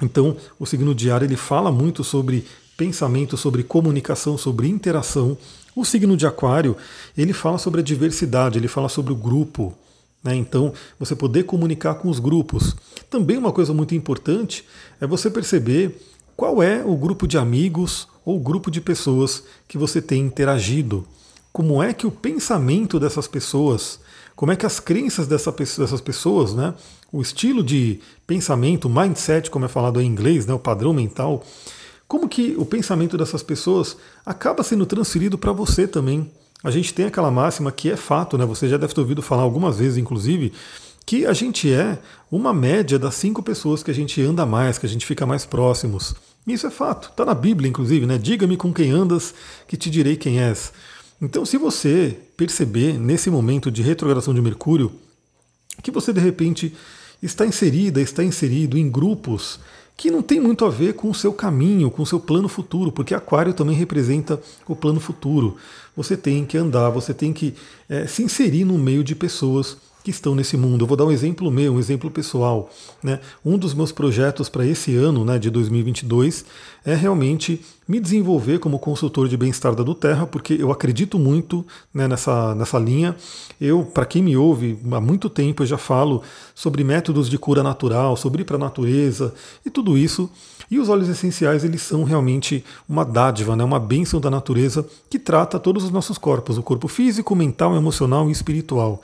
então, 0.03 0.37
o 0.59 0.67
signo 0.67 0.95
diário 0.95 1.25
ele 1.25 1.37
fala 1.37 1.73
muito 1.73 2.05
sobre 2.05 2.47
pensamento, 2.77 3.37
sobre 3.37 3.63
comunicação, 3.63 4.37
sobre 4.37 4.69
interação. 4.69 5.37
O 5.75 5.85
signo 5.85 6.17
de 6.17 6.27
Aquário 6.27 6.77
ele 7.17 7.33
fala 7.33 7.59
sobre 7.59 7.81
a 7.81 7.85
diversidade, 7.85 8.59
ele 8.59 8.69
fala 8.69 8.89
sobre 8.89 9.13
o 9.13 9.17
grupo. 9.17 9.75
Né? 10.23 10.35
Então, 10.35 10.73
você 10.99 11.17
poder 11.17 11.45
comunicar 11.45 11.95
com 11.95 12.09
os 12.09 12.19
grupos. 12.19 12.77
Também 13.09 13.39
uma 13.39 13.53
coisa 13.53 13.73
muito 13.73 13.95
importante 13.95 14.65
é 15.01 15.07
você 15.07 15.31
perceber 15.31 15.99
qual 16.37 16.63
é 16.63 16.85
o 16.85 16.97
grupo 16.97 17.27
de 17.27 17.39
amigos 17.39 18.07
ou 18.25 18.39
grupo 18.39 18.71
de 18.71 18.81
pessoas 18.81 19.45
que 19.67 19.79
você 19.79 20.03
tem 20.03 20.21
interagido. 20.21 21.07
Como 21.53 21.83
é 21.83 21.95
que 21.95 22.07
o 22.07 22.11
pensamento 22.11 23.01
dessas 23.01 23.27
pessoas, 23.27 23.99
como 24.37 24.53
é 24.53 24.57
que 24.57 24.67
as 24.67 24.79
crenças 24.79 25.27
dessa, 25.27 25.51
dessas 25.51 26.01
pessoas, 26.01 26.55
né, 26.55 26.75
o 27.11 27.23
estilo 27.23 27.65
de 27.65 28.01
pensamento, 28.27 28.89
mindset, 28.89 29.51
como 29.51 29.65
é 29.65 29.69
falado 29.69 30.01
em 30.01 30.07
inglês, 30.07 30.47
né, 30.47 30.53
o 30.53 30.59
padrão 30.59 30.93
mental, 30.93 31.43
como 32.07 32.29
que 32.29 32.55
o 32.59 32.67
pensamento 32.67 33.17
dessas 33.17 33.43
pessoas 33.43 33.97
acaba 34.25 34.63
sendo 34.63 34.85
transferido 34.87 35.37
para 35.39 35.53
você 35.53 35.89
também. 35.89 36.31
A 36.63 36.71
gente 36.71 36.93
tem 36.93 37.07
aquela 37.07 37.31
máxima 37.31 37.73
que 37.73 37.91
é 37.91 37.97
fato, 37.97 38.39
né? 38.39 38.45
Você 38.47 38.69
já 38.69 38.77
deve 38.77 38.95
ter 38.95 39.01
ouvido 39.01 39.23
falar 39.23 39.43
algumas 39.43 39.79
vezes, 39.79 39.99
inclusive, 39.99 40.53
que 41.05 41.27
a 41.27 41.33
gente 41.33 41.73
é 41.73 41.99
uma 42.31 42.53
média 42.53 42.99
das 42.99 43.15
cinco 43.15 43.43
pessoas 43.43 43.83
que 43.83 43.91
a 43.91 43.95
gente 43.95 44.21
anda 44.23 44.47
mais, 44.47 44.79
que 44.79 44.87
a 44.87 44.89
gente 44.89 45.05
fica 45.05 45.27
mais 45.27 45.45
próximos. 45.45 46.15
Isso 46.47 46.67
é 46.67 46.71
fato, 46.71 47.09
está 47.11 47.25
na 47.25 47.35
Bíblia, 47.35 47.69
inclusive, 47.69 48.07
né? 48.07 48.19
Diga-me 48.19 48.57
com 48.57 48.73
quem 48.73 48.91
andas, 48.91 49.35
que 49.67 49.77
te 49.77 49.91
direi 49.91 50.17
quem 50.17 50.41
és. 50.41 50.73
Então, 51.21 51.47
se 51.47 51.57
você 51.57 52.17
perceber 52.37 52.99
nesse 52.99 53.31
momento 53.31 53.71
de 53.71 53.83
retrogradação 53.83 54.35
de 54.35 54.41
Mercúrio 54.41 54.93
que 55.83 55.91
você 55.91 56.13
de 56.13 56.21
repente 56.21 56.75
está 57.23 57.47
inserida, 57.47 58.01
está 58.01 58.23
inserido 58.23 58.77
em 58.77 58.91
grupos 58.91 59.59
que 59.97 60.11
não 60.11 60.23
tem 60.23 60.39
muito 60.39 60.65
a 60.67 60.69
ver 60.69 60.93
com 60.93 61.09
o 61.09 61.15
seu 61.15 61.33
caminho, 61.33 61.91
com 61.91 62.03
o 62.03 62.07
seu 62.07 62.21
plano 62.21 62.49
futuro, 62.49 62.93
porque 62.93 63.15
Aquário 63.15 63.55
também 63.55 63.75
representa 63.75 64.39
o 64.69 64.77
plano 64.77 65.01
futuro. 65.01 65.57
Você 65.97 66.17
tem 66.19 66.45
que 66.45 66.59
andar, 66.59 66.91
você 66.91 67.15
tem 67.15 67.33
que 67.33 67.55
é, 67.89 68.07
se 68.07 68.23
inserir 68.23 68.65
no 68.65 68.77
meio 68.77 69.03
de 69.03 69.15
pessoas 69.15 69.79
que 70.07 70.11
estão 70.13 70.37
nesse 70.37 70.57
mundo. 70.57 70.85
Eu 70.85 70.87
vou 70.87 70.97
dar 70.97 71.05
um 71.05 71.11
exemplo 71.11 71.51
meu, 71.51 71.75
um 71.75 71.81
exemplo 71.81 72.09
pessoal. 72.09 72.71
Né? 73.03 73.19
Um 73.45 73.59
dos 73.59 73.75
meus 73.75 73.91
projetos 73.91 74.49
para 74.49 74.65
esse 74.65 74.95
ano, 74.95 75.25
né, 75.25 75.37
de 75.37 75.51
2022, 75.51 76.45
é 76.85 76.95
realmente 76.95 77.61
me 77.89 77.99
desenvolver 77.99 78.61
como 78.61 78.79
consultor 78.79 79.27
de 79.27 79.37
bem-estar 79.37 79.75
da 79.75 79.95
Terra, 79.95 80.25
porque 80.25 80.57
eu 80.61 80.71
acredito 80.71 81.19
muito 81.19 81.67
né, 81.93 82.07
nessa, 82.07 82.55
nessa 82.55 82.79
linha. 82.79 83.17
Eu, 83.61 83.83
para 83.83 84.07
quem 84.07 84.23
me 84.23 84.37
ouve 84.37 84.79
há 84.93 85.01
muito 85.01 85.29
tempo, 85.29 85.65
eu 85.65 85.67
já 85.67 85.77
falo 85.77 86.23
sobre 86.55 86.85
métodos 86.85 87.29
de 87.29 87.37
cura 87.37 87.65
natural, 87.65 88.17
sobre 88.17 88.43
ir 88.43 88.45
para 88.45 88.55
a 88.55 88.61
natureza 88.61 89.35
e 89.65 89.71
tudo 89.71 89.99
isso. 89.99 90.31
E 90.71 90.79
os 90.79 90.89
óleos 90.89 91.09
essenciais, 91.09 91.65
eles 91.65 91.83
são 91.83 92.05
realmente 92.05 92.65
uma 92.89 93.05
dádiva, 93.05 93.57
né, 93.57 93.65
uma 93.65 93.81
bênção 93.81 94.21
da 94.21 94.31
natureza 94.31 94.87
que 95.11 95.19
trata 95.19 95.59
todos 95.59 95.83
os 95.83 95.91
nossos 95.91 96.17
corpos, 96.17 96.59
o 96.59 96.63
corpo 96.63 96.87
físico, 96.87 97.35
mental, 97.35 97.75
emocional 97.75 98.29
e 98.29 98.33
espiritual. 98.33 99.03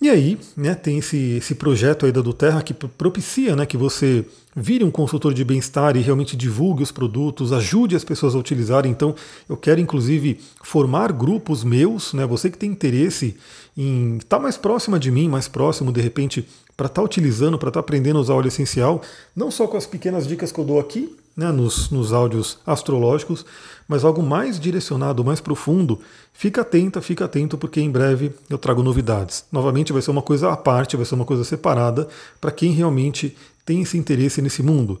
E 0.00 0.08
aí, 0.08 0.38
né, 0.56 0.74
tem 0.74 0.96
esse, 0.96 1.36
esse 1.36 1.54
projeto 1.54 2.06
aí 2.06 2.12
da 2.12 2.22
do 2.22 2.32
Terra 2.32 2.62
que 2.62 2.72
propicia 2.72 3.54
né, 3.54 3.66
que 3.66 3.76
você 3.76 4.24
vire 4.56 4.82
um 4.82 4.90
consultor 4.90 5.34
de 5.34 5.44
bem-estar 5.44 5.94
e 5.94 6.00
realmente 6.00 6.36
divulgue 6.38 6.82
os 6.82 6.90
produtos, 6.90 7.52
ajude 7.52 7.94
as 7.94 8.02
pessoas 8.02 8.34
a 8.34 8.38
utilizarem. 8.38 8.90
Então, 8.90 9.14
eu 9.46 9.58
quero 9.58 9.78
inclusive 9.78 10.40
formar 10.62 11.12
grupos 11.12 11.62
meus, 11.62 12.14
né, 12.14 12.24
você 12.24 12.48
que 12.48 12.56
tem 12.56 12.70
interesse 12.70 13.36
em 13.76 14.16
estar 14.16 14.38
tá 14.38 14.42
mais 14.42 14.56
próxima 14.56 14.98
de 14.98 15.10
mim, 15.10 15.28
mais 15.28 15.48
próximo 15.48 15.92
de 15.92 16.00
repente, 16.00 16.48
para 16.74 16.86
estar 16.86 17.02
tá 17.02 17.04
utilizando, 17.04 17.58
para 17.58 17.68
estar 17.68 17.80
tá 17.82 17.84
aprendendo 17.84 18.16
a 18.16 18.22
usar 18.22 18.34
óleo 18.34 18.48
essencial, 18.48 19.02
não 19.36 19.50
só 19.50 19.66
com 19.66 19.76
as 19.76 19.86
pequenas 19.86 20.26
dicas 20.26 20.50
que 20.50 20.58
eu 20.58 20.64
dou 20.64 20.80
aqui, 20.80 21.14
né, 21.36 21.50
nos, 21.50 21.90
nos 21.90 22.12
áudios 22.12 22.58
astrológicos, 22.66 23.44
mas 23.88 24.04
algo 24.04 24.22
mais 24.22 24.58
direcionado, 24.60 25.24
mais 25.24 25.40
profundo, 25.40 26.00
fica 26.32 26.60
atenta, 26.60 27.00
fica 27.00 27.24
atento, 27.24 27.58
porque 27.58 27.80
em 27.80 27.90
breve 27.90 28.32
eu 28.48 28.58
trago 28.58 28.82
novidades. 28.82 29.44
Novamente 29.50 29.92
vai 29.92 30.02
ser 30.02 30.10
uma 30.10 30.22
coisa 30.22 30.50
à 30.50 30.56
parte, 30.56 30.96
vai 30.96 31.06
ser 31.06 31.14
uma 31.14 31.24
coisa 31.24 31.44
separada 31.44 32.08
para 32.40 32.50
quem 32.50 32.72
realmente 32.72 33.36
tem 33.64 33.82
esse 33.82 33.98
interesse 33.98 34.40
nesse 34.40 34.62
mundo. 34.62 35.00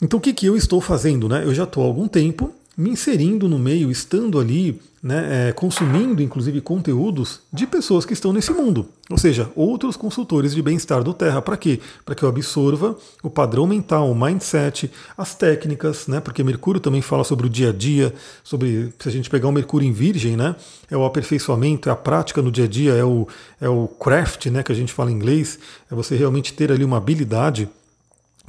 Então 0.00 0.18
o 0.18 0.22
que, 0.22 0.32
que 0.32 0.46
eu 0.46 0.56
estou 0.56 0.80
fazendo? 0.80 1.28
Né? 1.28 1.44
Eu 1.44 1.54
já 1.54 1.64
estou 1.64 1.82
há 1.82 1.86
algum 1.86 2.08
tempo 2.08 2.54
me 2.80 2.88
inserindo 2.88 3.46
no 3.46 3.58
meio, 3.58 3.90
estando 3.90 4.40
ali, 4.40 4.80
né, 5.02 5.48
é, 5.48 5.52
consumindo 5.52 6.22
inclusive 6.22 6.62
conteúdos 6.62 7.40
de 7.52 7.66
pessoas 7.66 8.06
que 8.06 8.14
estão 8.14 8.32
nesse 8.32 8.52
mundo, 8.52 8.86
ou 9.10 9.18
seja, 9.18 9.50
outros 9.54 9.96
consultores 9.96 10.54
de 10.54 10.62
bem-estar 10.62 11.04
do 11.04 11.12
Terra. 11.12 11.42
Para 11.42 11.58
quê? 11.58 11.78
Para 12.06 12.14
que 12.14 12.22
eu 12.22 12.28
absorva 12.28 12.96
o 13.22 13.28
padrão 13.28 13.66
mental, 13.66 14.10
o 14.10 14.14
mindset, 14.14 14.90
as 15.16 15.34
técnicas, 15.34 16.06
né, 16.06 16.20
porque 16.20 16.42
Mercúrio 16.42 16.80
também 16.80 17.02
fala 17.02 17.22
sobre 17.22 17.46
o 17.46 17.50
dia 17.50 17.68
a 17.68 17.72
dia, 17.72 18.14
sobre 18.42 18.94
se 18.98 19.08
a 19.08 19.12
gente 19.12 19.28
pegar 19.28 19.48
o 19.48 19.52
Mercúrio 19.52 19.86
em 19.86 19.92
Virgem, 19.92 20.34
né, 20.34 20.56
é 20.90 20.96
o 20.96 21.04
aperfeiçoamento, 21.04 21.90
é 21.90 21.92
a 21.92 21.96
prática 21.96 22.40
no 22.40 22.50
dia 22.50 22.64
a 22.64 22.68
dia, 22.68 22.94
é 22.94 23.04
o, 23.04 23.28
é 23.60 23.68
o 23.68 23.88
craft, 23.88 24.46
né, 24.46 24.62
que 24.62 24.72
a 24.72 24.74
gente 24.74 24.92
fala 24.92 25.10
em 25.10 25.14
inglês, 25.14 25.58
é 25.90 25.94
você 25.94 26.16
realmente 26.16 26.54
ter 26.54 26.72
ali 26.72 26.84
uma 26.84 26.96
habilidade 26.96 27.68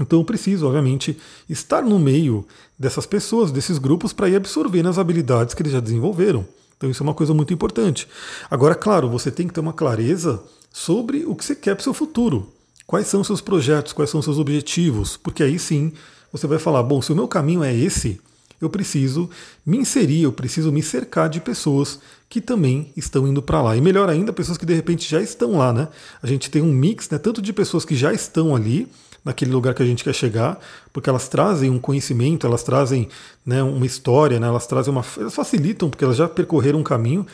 então 0.02 0.20
eu 0.20 0.26
preciso, 0.26 0.68
obviamente, 0.68 1.18
estar 1.50 1.82
no 1.82 2.00
meio 2.00 2.46
dessas 2.78 3.06
pessoas, 3.06 3.52
desses 3.52 3.78
grupos, 3.78 4.12
para 4.12 4.28
ir 4.28 4.36
absorvendo 4.36 4.90
as 4.90 4.98
habilidades 4.98 5.54
que 5.54 5.62
eles 5.62 5.72
já 5.72 5.80
desenvolveram. 5.80 6.46
Então 6.78 6.90
isso 6.90 7.04
é 7.04 7.06
uma 7.06 7.14
coisa 7.14 7.34
muito 7.34 7.54
importante. 7.54 8.08
Agora, 8.50 8.74
claro, 8.74 9.08
você 9.08 9.30
tem 9.30 9.48
que 9.48 9.54
ter 9.54 9.60
uma 9.60 9.74
clareza 9.74 10.42
sobre 10.74 11.26
o 11.26 11.36
que 11.36 11.46
você 11.46 11.56
quer 11.56 11.76
para 11.76 11.82
o 11.82 11.84
seu 11.84 11.94
futuro. 11.94 12.52
Quais 12.88 13.08
são 13.08 13.24
seus 13.24 13.40
projetos, 13.40 13.94
quais 13.94 14.10
são 14.10 14.22
seus 14.22 14.40
objetivos, 14.40 15.16
porque 15.16 15.44
aí 15.44 15.60
sim 15.60 15.94
você 16.32 16.48
vai 16.48 16.58
falar: 16.58 16.82
bom, 16.84 17.02
se 17.02 17.12
o 17.12 17.16
meu 17.16 17.28
caminho 17.28 17.64
é 17.64 17.74
esse, 17.74 18.20
eu 18.60 18.70
preciso 18.70 19.30
me 19.66 19.78
inserir, 19.78 20.24
eu 20.24 20.32
preciso 20.32 20.72
me 20.72 20.82
cercar 20.82 21.30
de 21.30 21.40
pessoas 21.40 22.00
que 22.30 22.40
também 22.40 22.92
estão 22.96 23.28
indo 23.28 23.42
para 23.42 23.62
lá. 23.62 23.76
E 23.76 23.82
melhor 23.82 24.10
ainda, 24.10 24.32
pessoas 24.32 24.58
que 24.58 24.66
de 24.66 24.74
repente 24.74 25.10
já 25.10 25.22
estão 25.22 25.58
lá, 25.58 25.74
né? 25.74 25.88
A 26.22 26.28
gente 26.28 26.50
tem 26.50 26.62
um 26.62 26.72
mix, 26.72 27.10
né, 27.10 27.18
tanto 27.18 27.42
de 27.42 27.52
pessoas 27.52 27.84
que 27.84 27.96
já 27.96 28.14
estão 28.14 28.56
ali, 28.56 28.88
naquele 29.24 29.52
lugar 29.52 29.74
que 29.74 29.84
a 29.84 29.86
gente 29.86 30.04
quer 30.04 30.14
chegar, 30.14 30.60
porque 30.92 31.10
elas 31.10 31.28
trazem 31.28 31.70
um 31.70 31.80
conhecimento, 31.80 32.46
elas 32.46 32.64
trazem 32.64 33.08
né, 33.46 33.62
uma 33.62 33.86
história, 33.86 34.40
né, 34.40 34.48
elas 34.48 34.66
trazem 34.68 34.92
uma. 34.92 35.06
Elas 35.18 35.36
facilitam, 35.36 35.90
porque 35.90 36.04
elas 36.04 36.18
já 36.18 36.28
percorreram 36.28 36.80
um 36.80 36.84
caminho, 36.84 37.26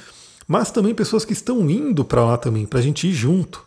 mas 0.48 0.72
também 0.72 0.94
pessoas 0.94 1.24
que 1.24 1.34
estão 1.34 1.70
indo 1.70 2.03
para 2.03 2.24
lá 2.24 2.38
também, 2.38 2.65
para 2.65 2.79
a 2.79 2.82
gente 2.82 3.08
ir 3.08 3.13
junto. 3.13 3.65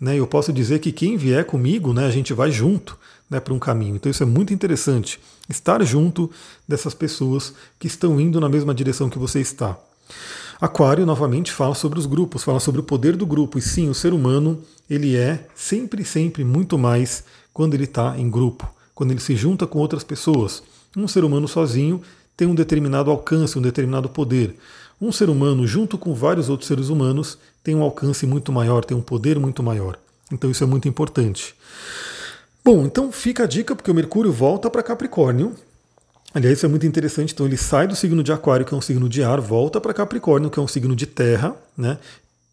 Né, 0.00 0.18
eu 0.18 0.26
posso 0.26 0.52
dizer 0.52 0.80
que 0.80 0.90
quem 0.90 1.16
vier 1.16 1.44
comigo, 1.44 1.92
né, 1.92 2.06
a 2.06 2.10
gente 2.10 2.34
vai 2.34 2.50
junto 2.50 2.98
né, 3.30 3.40
para 3.40 3.54
um 3.54 3.58
caminho. 3.58 3.96
Então 3.96 4.10
isso 4.10 4.22
é 4.22 4.26
muito 4.26 4.52
interessante, 4.52 5.18
estar 5.48 5.82
junto 5.84 6.30
dessas 6.66 6.92
pessoas 6.92 7.54
que 7.78 7.86
estão 7.86 8.20
indo 8.20 8.40
na 8.40 8.48
mesma 8.48 8.74
direção 8.74 9.08
que 9.08 9.18
você 9.18 9.40
está. 9.40 9.78
Aquário 10.60 11.04
novamente 11.04 11.50
fala 11.50 11.74
sobre 11.74 11.98
os 11.98 12.06
grupos, 12.06 12.44
fala 12.44 12.60
sobre 12.60 12.80
o 12.80 12.84
poder 12.84 13.16
do 13.16 13.26
grupo. 13.26 13.58
E 13.58 13.62
sim, 13.62 13.88
o 13.88 13.94
ser 13.94 14.12
humano 14.12 14.62
ele 14.88 15.16
é 15.16 15.48
sempre, 15.56 16.04
sempre 16.04 16.44
muito 16.44 16.78
mais 16.78 17.24
quando 17.52 17.74
ele 17.74 17.84
está 17.84 18.18
em 18.18 18.30
grupo, 18.30 18.68
quando 18.94 19.10
ele 19.10 19.20
se 19.20 19.36
junta 19.36 19.66
com 19.66 19.78
outras 19.78 20.04
pessoas. 20.04 20.62
Um 20.96 21.08
ser 21.08 21.24
humano 21.24 21.48
sozinho 21.48 22.02
tem 22.36 22.46
um 22.46 22.54
determinado 22.54 23.10
alcance, 23.10 23.58
um 23.58 23.62
determinado 23.62 24.08
poder. 24.08 24.56
Um 25.00 25.10
ser 25.10 25.28
humano, 25.28 25.66
junto 25.66 25.98
com 25.98 26.14
vários 26.14 26.48
outros 26.48 26.68
seres 26.68 26.88
humanos, 26.88 27.38
tem 27.62 27.74
um 27.74 27.82
alcance 27.82 28.26
muito 28.26 28.52
maior, 28.52 28.84
tem 28.84 28.96
um 28.96 29.02
poder 29.02 29.38
muito 29.38 29.62
maior. 29.62 29.98
Então 30.30 30.50
isso 30.50 30.62
é 30.64 30.66
muito 30.66 30.88
importante. 30.88 31.54
Bom, 32.64 32.84
então 32.84 33.10
fica 33.10 33.42
a 33.42 33.46
dica, 33.46 33.74
porque 33.74 33.90
o 33.90 33.94
Mercúrio 33.94 34.32
volta 34.32 34.70
para 34.70 34.82
Capricórnio. 34.82 35.54
Aliás, 36.34 36.58
isso 36.58 36.66
é 36.66 36.68
muito 36.68 36.86
interessante. 36.86 37.32
Então 37.32 37.44
ele 37.44 37.56
sai 37.56 37.86
do 37.86 37.96
signo 37.96 38.22
de 38.22 38.32
Aquário, 38.32 38.64
que 38.64 38.72
é 38.72 38.76
um 38.76 38.80
signo 38.80 39.08
de 39.08 39.22
ar, 39.22 39.40
volta 39.40 39.80
para 39.80 39.92
Capricórnio, 39.92 40.50
que 40.50 40.58
é 40.58 40.62
um 40.62 40.68
signo 40.68 40.94
de 40.94 41.06
terra, 41.06 41.54
né? 41.76 41.98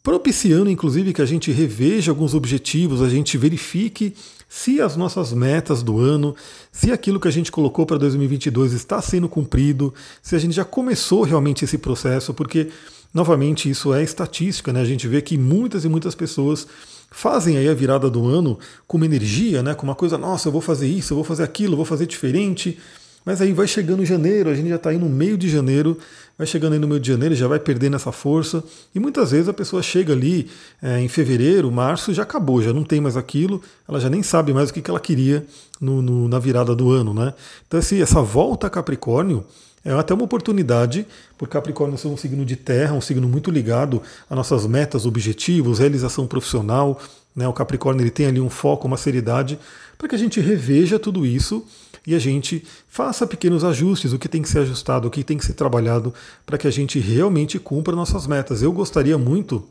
Propiciando 0.10 0.72
inclusive 0.72 1.14
que 1.14 1.22
a 1.22 1.26
gente 1.26 1.52
reveja 1.52 2.12
alguns 2.12 2.34
objetivos, 2.34 3.00
a 3.00 3.08
gente 3.08 3.38
verifique 3.38 4.16
se 4.50 4.82
as 4.82 4.98
nossas 4.98 5.32
metas 5.32 5.84
do 5.84 6.00
ano, 6.00 6.36
se 6.72 6.92
aquilo 6.92 7.20
que 7.20 7.28
a 7.28 7.32
gente 7.32 7.52
colocou 7.52 7.86
para 7.86 8.00
2022 8.00 8.74
está 8.74 9.00
sendo 9.04 9.30
cumprido, 9.30 9.94
se 10.20 10.36
a 10.36 10.40
gente 10.40 10.56
já 10.56 10.66
começou 10.66 11.22
realmente 11.22 11.64
esse 11.64 11.78
processo, 11.78 12.34
porque 12.34 12.70
novamente 13.14 13.70
isso 13.70 13.94
é 13.94 14.02
estatística, 14.02 14.74
né? 14.74 14.82
A 14.82 14.86
gente 14.86 15.08
vê 15.08 15.22
que 15.22 15.38
muitas 15.38 15.86
e 15.86 15.88
muitas 15.88 16.16
pessoas 16.16 16.66
fazem 17.12 17.58
aí 17.58 17.70
a 17.70 17.74
virada 17.76 18.10
do 18.10 18.28
ano 18.28 18.58
com 18.88 18.98
uma 18.98 19.06
energia, 19.06 19.62
né? 19.62 19.76
Com 19.76 19.84
uma 19.84 19.94
coisa, 19.94 20.18
nossa, 20.18 20.48
eu 20.48 20.52
vou 20.52 20.62
fazer 20.62 20.88
isso, 20.88 21.14
eu 21.14 21.18
vou 21.18 21.24
fazer 21.24 21.44
aquilo, 21.44 21.74
eu 21.74 21.78
vou 21.78 21.86
fazer 21.86 22.08
diferente. 22.08 22.80
Mas 23.30 23.44
aí 23.44 23.54
vai 23.54 23.68
chegando 23.68 24.04
janeiro, 24.04 24.50
a 24.50 24.56
gente 24.56 24.70
já 24.70 24.78
está 24.78 24.90
aí 24.90 24.98
no 24.98 25.08
meio 25.08 25.38
de 25.38 25.48
janeiro, 25.48 25.96
vai 26.36 26.48
chegando 26.48 26.74
aí 26.74 26.80
no 26.80 26.88
meio 26.88 27.00
de 27.00 27.12
janeiro, 27.12 27.36
já 27.36 27.48
vai 27.48 27.60
perdendo 27.60 27.96
essa 27.96 28.12
força. 28.12 28.64
E 28.96 29.00
muitas 29.00 29.30
vezes 29.30 29.48
a 29.48 29.54
pessoa 29.54 29.84
chega 29.84 30.14
ali 30.14 30.50
é, 30.82 31.00
em 31.00 31.08
fevereiro, 31.08 31.72
março, 31.72 32.12
já 32.12 32.24
acabou, 32.24 32.60
já 32.60 32.74
não 32.74 32.84
tem 32.84 33.00
mais 33.00 33.16
aquilo, 33.16 33.62
ela 33.88 34.00
já 34.00 34.10
nem 34.10 34.24
sabe 34.24 34.52
mais 34.52 34.72
o 34.72 34.74
que, 34.74 34.82
que 34.82 34.90
ela 34.90 35.00
queria 35.00 35.46
no, 35.80 36.02
no, 36.02 36.28
na 36.28 36.40
virada 36.40 36.76
do 36.76 36.90
ano. 36.90 37.14
Né? 37.14 37.32
Então, 37.68 37.80
assim, 37.80 38.02
essa 38.02 38.20
volta 38.20 38.66
a 38.66 38.70
Capricórnio 38.72 39.46
é 39.86 39.94
até 39.94 40.12
uma 40.12 40.24
oportunidade, 40.24 41.06
porque 41.38 41.54
Capricórnio 41.54 42.00
é 42.04 42.08
um 42.08 42.18
signo 42.18 42.44
de 42.44 42.56
terra, 42.56 42.96
um 42.96 43.02
signo 43.02 43.28
muito 43.28 43.52
ligado 43.52 44.02
às 44.28 44.36
nossas 44.36 44.66
metas, 44.66 45.06
objetivos, 45.06 45.78
realização 45.78 46.26
profissional. 46.26 47.00
Né? 47.40 47.48
O 47.48 47.54
Capricórnio 47.54 48.04
ele 48.04 48.12
tem 48.12 48.26
ali 48.26 48.42
um 48.42 48.50
foco, 48.50 48.86
uma 48.86 48.98
seriedade, 48.98 49.58
para 49.98 50.10
que 50.10 50.16
a 50.16 50.18
gente 50.18 50.42
reveja 50.42 51.00
tudo 51.00 51.26
isso 51.26 51.66
e 52.06 52.14
a 52.14 52.20
gente 52.20 52.66
faça 52.90 53.26
pequenos 53.26 53.64
ajustes, 53.64 54.12
o 54.12 54.20
que 54.20 54.28
tem 54.28 54.42
que 54.42 54.50
ser 54.50 54.60
ajustado, 54.60 55.08
o 55.08 55.12
que 55.12 55.24
tem 55.24 55.38
que 55.38 55.46
ser 55.46 55.54
trabalhado 55.54 56.14
para 56.46 56.58
que 56.58 56.68
a 56.68 56.72
gente 56.72 57.00
realmente 57.00 57.58
cumpra 57.58 57.96
nossas 57.96 58.28
metas. 58.28 58.62
Eu 58.62 58.74
gostaria 58.74 59.18
muito 59.18 59.66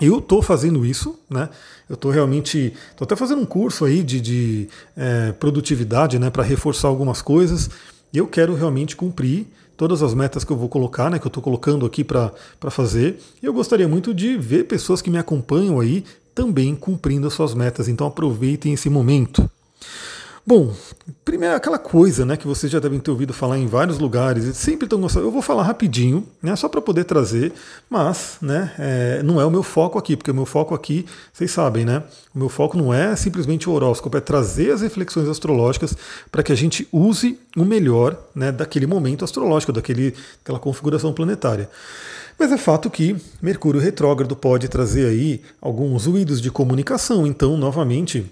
Eu 0.00 0.18
estou 0.18 0.42
fazendo 0.42 0.84
isso, 0.84 1.18
né? 1.28 1.48
Eu 1.88 1.94
estou 1.94 2.10
realmente, 2.10 2.72
estou 2.90 3.04
até 3.04 3.14
fazendo 3.14 3.42
um 3.42 3.46
curso 3.46 3.84
aí 3.84 4.02
de, 4.02 4.20
de 4.20 4.68
é, 4.96 5.32
produtividade, 5.32 6.18
né, 6.18 6.30
para 6.30 6.42
reforçar 6.42 6.88
algumas 6.88 7.22
coisas. 7.22 7.70
E 8.12 8.18
eu 8.18 8.26
quero 8.26 8.54
realmente 8.54 8.96
cumprir 8.96 9.46
todas 9.76 10.02
as 10.02 10.14
metas 10.14 10.44
que 10.44 10.52
eu 10.52 10.56
vou 10.56 10.68
colocar, 10.68 11.10
né, 11.10 11.18
que 11.18 11.26
eu 11.26 11.28
estou 11.28 11.42
colocando 11.42 11.86
aqui 11.86 12.04
para 12.04 12.32
fazer. 12.70 13.18
E 13.42 13.46
eu 13.46 13.52
gostaria 13.52 13.88
muito 13.88 14.12
de 14.12 14.36
ver 14.36 14.64
pessoas 14.64 15.00
que 15.02 15.10
me 15.10 15.18
acompanham 15.18 15.80
aí 15.80 16.04
também 16.36 16.76
cumprindo 16.76 17.26
as 17.26 17.32
suas 17.32 17.54
metas. 17.54 17.88
Então 17.88 18.06
aproveitem 18.06 18.74
esse 18.74 18.90
momento. 18.90 19.50
Bom, 20.48 20.72
primeiro 21.24 21.56
aquela 21.56 21.76
coisa, 21.76 22.24
né, 22.24 22.36
que 22.36 22.46
vocês 22.46 22.70
já 22.70 22.78
devem 22.78 23.00
ter 23.00 23.10
ouvido 23.10 23.32
falar 23.32 23.58
em 23.58 23.66
vários 23.66 23.98
lugares, 23.98 24.56
sempre 24.56 24.86
estão 24.86 25.00
gostando. 25.00 25.26
Eu 25.26 25.32
vou 25.32 25.42
falar 25.42 25.64
rapidinho, 25.64 26.24
né, 26.40 26.54
só 26.54 26.68
para 26.68 26.80
poder 26.80 27.02
trazer, 27.02 27.52
mas, 27.90 28.36
né, 28.40 28.72
é, 28.78 29.22
não 29.24 29.40
é 29.40 29.44
o 29.44 29.50
meu 29.50 29.64
foco 29.64 29.98
aqui, 29.98 30.16
porque 30.16 30.30
o 30.30 30.34
meu 30.34 30.46
foco 30.46 30.72
aqui, 30.72 31.04
vocês 31.32 31.50
sabem, 31.50 31.84
né, 31.84 32.04
o 32.32 32.38
meu 32.38 32.48
foco 32.48 32.78
não 32.78 32.94
é 32.94 33.16
simplesmente 33.16 33.68
o 33.68 33.72
horóscopo, 33.72 34.16
é 34.16 34.20
trazer 34.20 34.70
as 34.70 34.82
reflexões 34.82 35.28
astrológicas 35.28 35.96
para 36.30 36.44
que 36.44 36.52
a 36.52 36.56
gente 36.56 36.86
use 36.92 37.36
o 37.56 37.64
melhor, 37.64 38.16
né, 38.32 38.52
daquele 38.52 38.86
momento 38.86 39.24
astrológico, 39.24 39.72
daquele, 39.72 40.14
daquela 40.38 40.60
configuração 40.60 41.12
planetária. 41.12 41.68
Mas 42.38 42.52
é 42.52 42.56
fato 42.56 42.88
que 42.88 43.16
Mercúrio 43.42 43.80
retrógrado 43.80 44.36
pode 44.36 44.68
trazer 44.68 45.08
aí 45.08 45.42
alguns 45.60 46.06
ruídos 46.06 46.40
de 46.40 46.52
comunicação, 46.52 47.26
então, 47.26 47.56
novamente, 47.56 48.30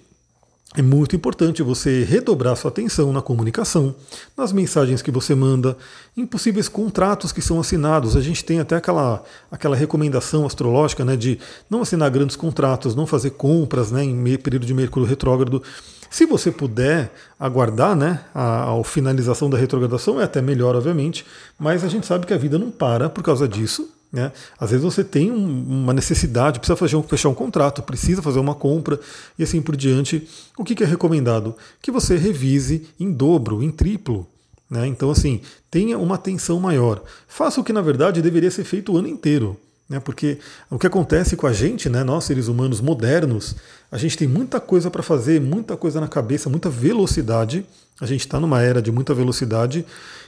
é 0.76 0.82
muito 0.82 1.14
importante 1.14 1.62
você 1.62 2.02
redobrar 2.02 2.56
sua 2.56 2.68
atenção 2.68 3.12
na 3.12 3.22
comunicação, 3.22 3.94
nas 4.36 4.52
mensagens 4.52 5.00
que 5.00 5.10
você 5.10 5.32
manda, 5.32 5.76
em 6.16 6.26
possíveis 6.26 6.68
contratos 6.68 7.30
que 7.30 7.40
são 7.40 7.60
assinados. 7.60 8.16
A 8.16 8.20
gente 8.20 8.44
tem 8.44 8.58
até 8.58 8.74
aquela, 8.74 9.22
aquela 9.52 9.76
recomendação 9.76 10.44
astrológica 10.44 11.04
né, 11.04 11.16
de 11.16 11.38
não 11.70 11.82
assinar 11.82 12.10
grandes 12.10 12.34
contratos, 12.34 12.96
não 12.96 13.06
fazer 13.06 13.30
compras 13.30 13.92
né, 13.92 14.02
em 14.02 14.36
período 14.36 14.66
de 14.66 14.74
Mercúrio 14.74 15.08
retrógrado. 15.08 15.62
Se 16.10 16.26
você 16.26 16.50
puder 16.50 17.12
aguardar 17.38 17.94
né, 17.94 18.24
a, 18.34 18.72
a 18.72 18.84
finalização 18.84 19.48
da 19.48 19.56
retrogradação, 19.56 20.20
é 20.20 20.24
até 20.24 20.42
melhor, 20.42 20.74
obviamente, 20.74 21.24
mas 21.56 21.84
a 21.84 21.88
gente 21.88 22.04
sabe 22.04 22.26
que 22.26 22.34
a 22.34 22.38
vida 22.38 22.58
não 22.58 22.72
para 22.72 23.08
por 23.08 23.22
causa 23.22 23.46
disso. 23.46 23.88
Né? 24.14 24.30
Às 24.56 24.70
vezes 24.70 24.84
você 24.84 25.02
tem 25.02 25.32
um, 25.32 25.82
uma 25.82 25.92
necessidade, 25.92 26.60
precisa 26.60 26.76
fazer 26.76 26.94
um, 26.94 27.02
fechar 27.02 27.28
um 27.28 27.34
contrato, 27.34 27.82
precisa 27.82 28.22
fazer 28.22 28.38
uma 28.38 28.54
compra 28.54 29.00
e 29.36 29.42
assim 29.42 29.60
por 29.60 29.74
diante. 29.74 30.28
O 30.56 30.62
que, 30.62 30.76
que 30.76 30.84
é 30.84 30.86
recomendado? 30.86 31.56
Que 31.82 31.90
você 31.90 32.16
revise 32.16 32.86
em 32.98 33.12
dobro, 33.12 33.60
em 33.60 33.72
triplo. 33.72 34.24
Né? 34.70 34.86
Então, 34.86 35.10
assim, 35.10 35.40
tenha 35.68 35.98
uma 35.98 36.14
atenção 36.14 36.60
maior. 36.60 37.02
Faça 37.26 37.60
o 37.60 37.64
que 37.64 37.72
na 37.72 37.82
verdade 37.82 38.22
deveria 38.22 38.52
ser 38.52 38.62
feito 38.62 38.92
o 38.92 38.96
ano 38.96 39.08
inteiro. 39.08 39.58
Né? 39.88 40.00
Porque 40.00 40.38
o 40.70 40.78
que 40.78 40.86
acontece 40.86 41.36
com 41.36 41.46
a 41.46 41.52
gente, 41.52 41.88
né, 41.88 42.02
nós 42.02 42.24
seres 42.24 42.48
humanos 42.48 42.80
modernos, 42.80 43.54
a 43.92 43.98
gente 43.98 44.16
tem 44.16 44.26
muita 44.26 44.58
coisa 44.58 44.90
para 44.90 45.02
fazer, 45.02 45.40
muita 45.40 45.76
coisa 45.76 46.00
na 46.00 46.08
cabeça, 46.08 46.48
muita 46.48 46.70
velocidade. 46.70 47.66
A 48.00 48.06
gente 48.06 48.20
está 48.20 48.40
numa 48.40 48.60
era 48.60 48.80
de 48.82 48.90
muita 48.90 49.14
velocidade 49.14 49.84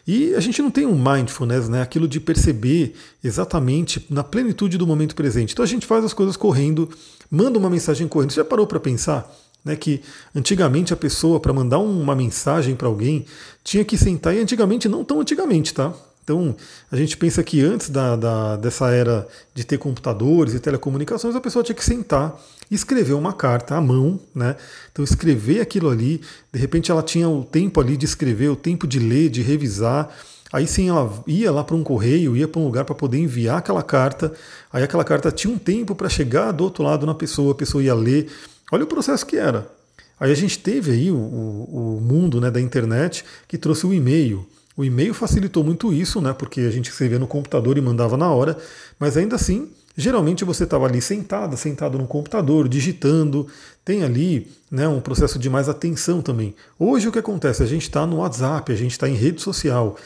e 0.06 0.34
a 0.34 0.40
gente 0.40 0.62
não 0.62 0.70
tem 0.70 0.86
um 0.86 0.96
mindfulness, 0.96 1.68
né, 1.68 1.82
aquilo 1.82 2.06
de 2.06 2.20
perceber 2.20 2.94
exatamente 3.24 4.06
na 4.08 4.22
plenitude 4.22 4.78
do 4.78 4.86
momento 4.86 5.16
presente. 5.16 5.52
Então 5.52 5.64
a 5.64 5.68
gente 5.68 5.86
faz 5.86 6.04
as 6.04 6.12
coisas 6.12 6.36
correndo, 6.36 6.88
manda 7.30 7.58
uma 7.58 7.70
mensagem 7.70 8.06
correndo. 8.06 8.30
Você 8.32 8.36
já 8.36 8.44
parou 8.44 8.66
para 8.66 8.78
pensar? 8.78 9.28
Né, 9.64 9.74
que 9.74 10.00
antigamente 10.32 10.92
a 10.92 10.96
pessoa, 10.96 11.40
para 11.40 11.52
mandar 11.52 11.78
uma 11.78 12.14
mensagem 12.14 12.76
para 12.76 12.86
alguém, 12.86 13.26
tinha 13.64 13.84
que 13.84 13.98
sentar, 13.98 14.32
e 14.32 14.38
antigamente, 14.38 14.88
não 14.88 15.04
tão 15.04 15.20
antigamente, 15.20 15.74
tá? 15.74 15.92
Então, 16.26 16.56
a 16.90 16.96
gente 16.96 17.16
pensa 17.16 17.40
que 17.44 17.62
antes 17.62 17.88
da, 17.88 18.16
da, 18.16 18.56
dessa 18.56 18.90
era 18.90 19.28
de 19.54 19.64
ter 19.64 19.78
computadores 19.78 20.54
e 20.54 20.58
telecomunicações, 20.58 21.36
a 21.36 21.40
pessoa 21.40 21.62
tinha 21.62 21.76
que 21.76 21.84
sentar 21.84 22.36
e 22.68 22.74
escrever 22.74 23.12
uma 23.12 23.32
carta 23.32 23.76
à 23.76 23.80
mão, 23.80 24.18
né? 24.34 24.56
Então, 24.90 25.04
escrever 25.04 25.60
aquilo 25.60 25.88
ali, 25.88 26.20
de 26.52 26.58
repente 26.58 26.90
ela 26.90 27.00
tinha 27.00 27.28
o 27.28 27.44
tempo 27.44 27.80
ali 27.80 27.96
de 27.96 28.06
escrever, 28.06 28.48
o 28.48 28.56
tempo 28.56 28.88
de 28.88 28.98
ler, 28.98 29.28
de 29.28 29.40
revisar. 29.40 30.08
Aí 30.52 30.66
sim 30.66 30.88
ela 30.88 31.22
ia 31.28 31.52
lá 31.52 31.62
para 31.62 31.76
um 31.76 31.84
correio, 31.84 32.36
ia 32.36 32.48
para 32.48 32.60
um 32.60 32.64
lugar 32.64 32.84
para 32.84 32.94
poder 32.96 33.18
enviar 33.18 33.58
aquela 33.58 33.84
carta. 33.84 34.32
Aí 34.72 34.82
aquela 34.82 35.04
carta 35.04 35.30
tinha 35.30 35.54
um 35.54 35.58
tempo 35.58 35.94
para 35.94 36.08
chegar 36.08 36.50
do 36.50 36.64
outro 36.64 36.82
lado 36.82 37.06
na 37.06 37.14
pessoa, 37.14 37.52
a 37.52 37.54
pessoa 37.54 37.84
ia 37.84 37.94
ler. 37.94 38.26
Olha 38.72 38.82
o 38.82 38.88
processo 38.88 39.24
que 39.24 39.36
era. 39.36 39.70
Aí 40.18 40.32
a 40.32 40.34
gente 40.34 40.58
teve 40.58 40.90
aí 40.90 41.08
o, 41.12 41.16
o, 41.16 41.98
o 41.98 42.00
mundo 42.00 42.40
né, 42.40 42.50
da 42.50 42.60
internet 42.60 43.24
que 43.46 43.56
trouxe 43.56 43.86
o 43.86 43.94
e-mail. 43.94 44.44
O 44.76 44.84
e-mail 44.84 45.14
facilitou 45.14 45.64
muito 45.64 45.92
isso, 45.92 46.20
né? 46.20 46.32
Porque 46.32 46.60
a 46.60 46.70
gente 46.70 46.90
escrevia 46.90 47.18
no 47.18 47.26
computador 47.26 47.78
e 47.78 47.80
mandava 47.80 48.16
na 48.16 48.30
hora, 48.30 48.58
mas 48.98 49.16
ainda 49.16 49.36
assim, 49.36 49.70
geralmente 49.96 50.44
você 50.44 50.64
estava 50.64 50.84
ali 50.86 51.00
sentado, 51.00 51.56
sentado 51.56 51.96
no 51.96 52.06
computador, 52.06 52.68
digitando, 52.68 53.46
tem 53.82 54.04
ali 54.04 54.50
né, 54.70 54.86
um 54.86 55.00
processo 55.00 55.38
de 55.38 55.48
mais 55.48 55.68
atenção 55.68 56.20
também. 56.20 56.54
Hoje 56.78 57.08
o 57.08 57.12
que 57.12 57.18
acontece? 57.18 57.62
A 57.62 57.66
gente 57.66 57.82
está 57.82 58.06
no 58.06 58.16
WhatsApp, 58.16 58.70
a 58.70 58.76
gente 58.76 58.92
está 58.92 59.08
em 59.08 59.14
rede 59.14 59.40
social. 59.40 59.96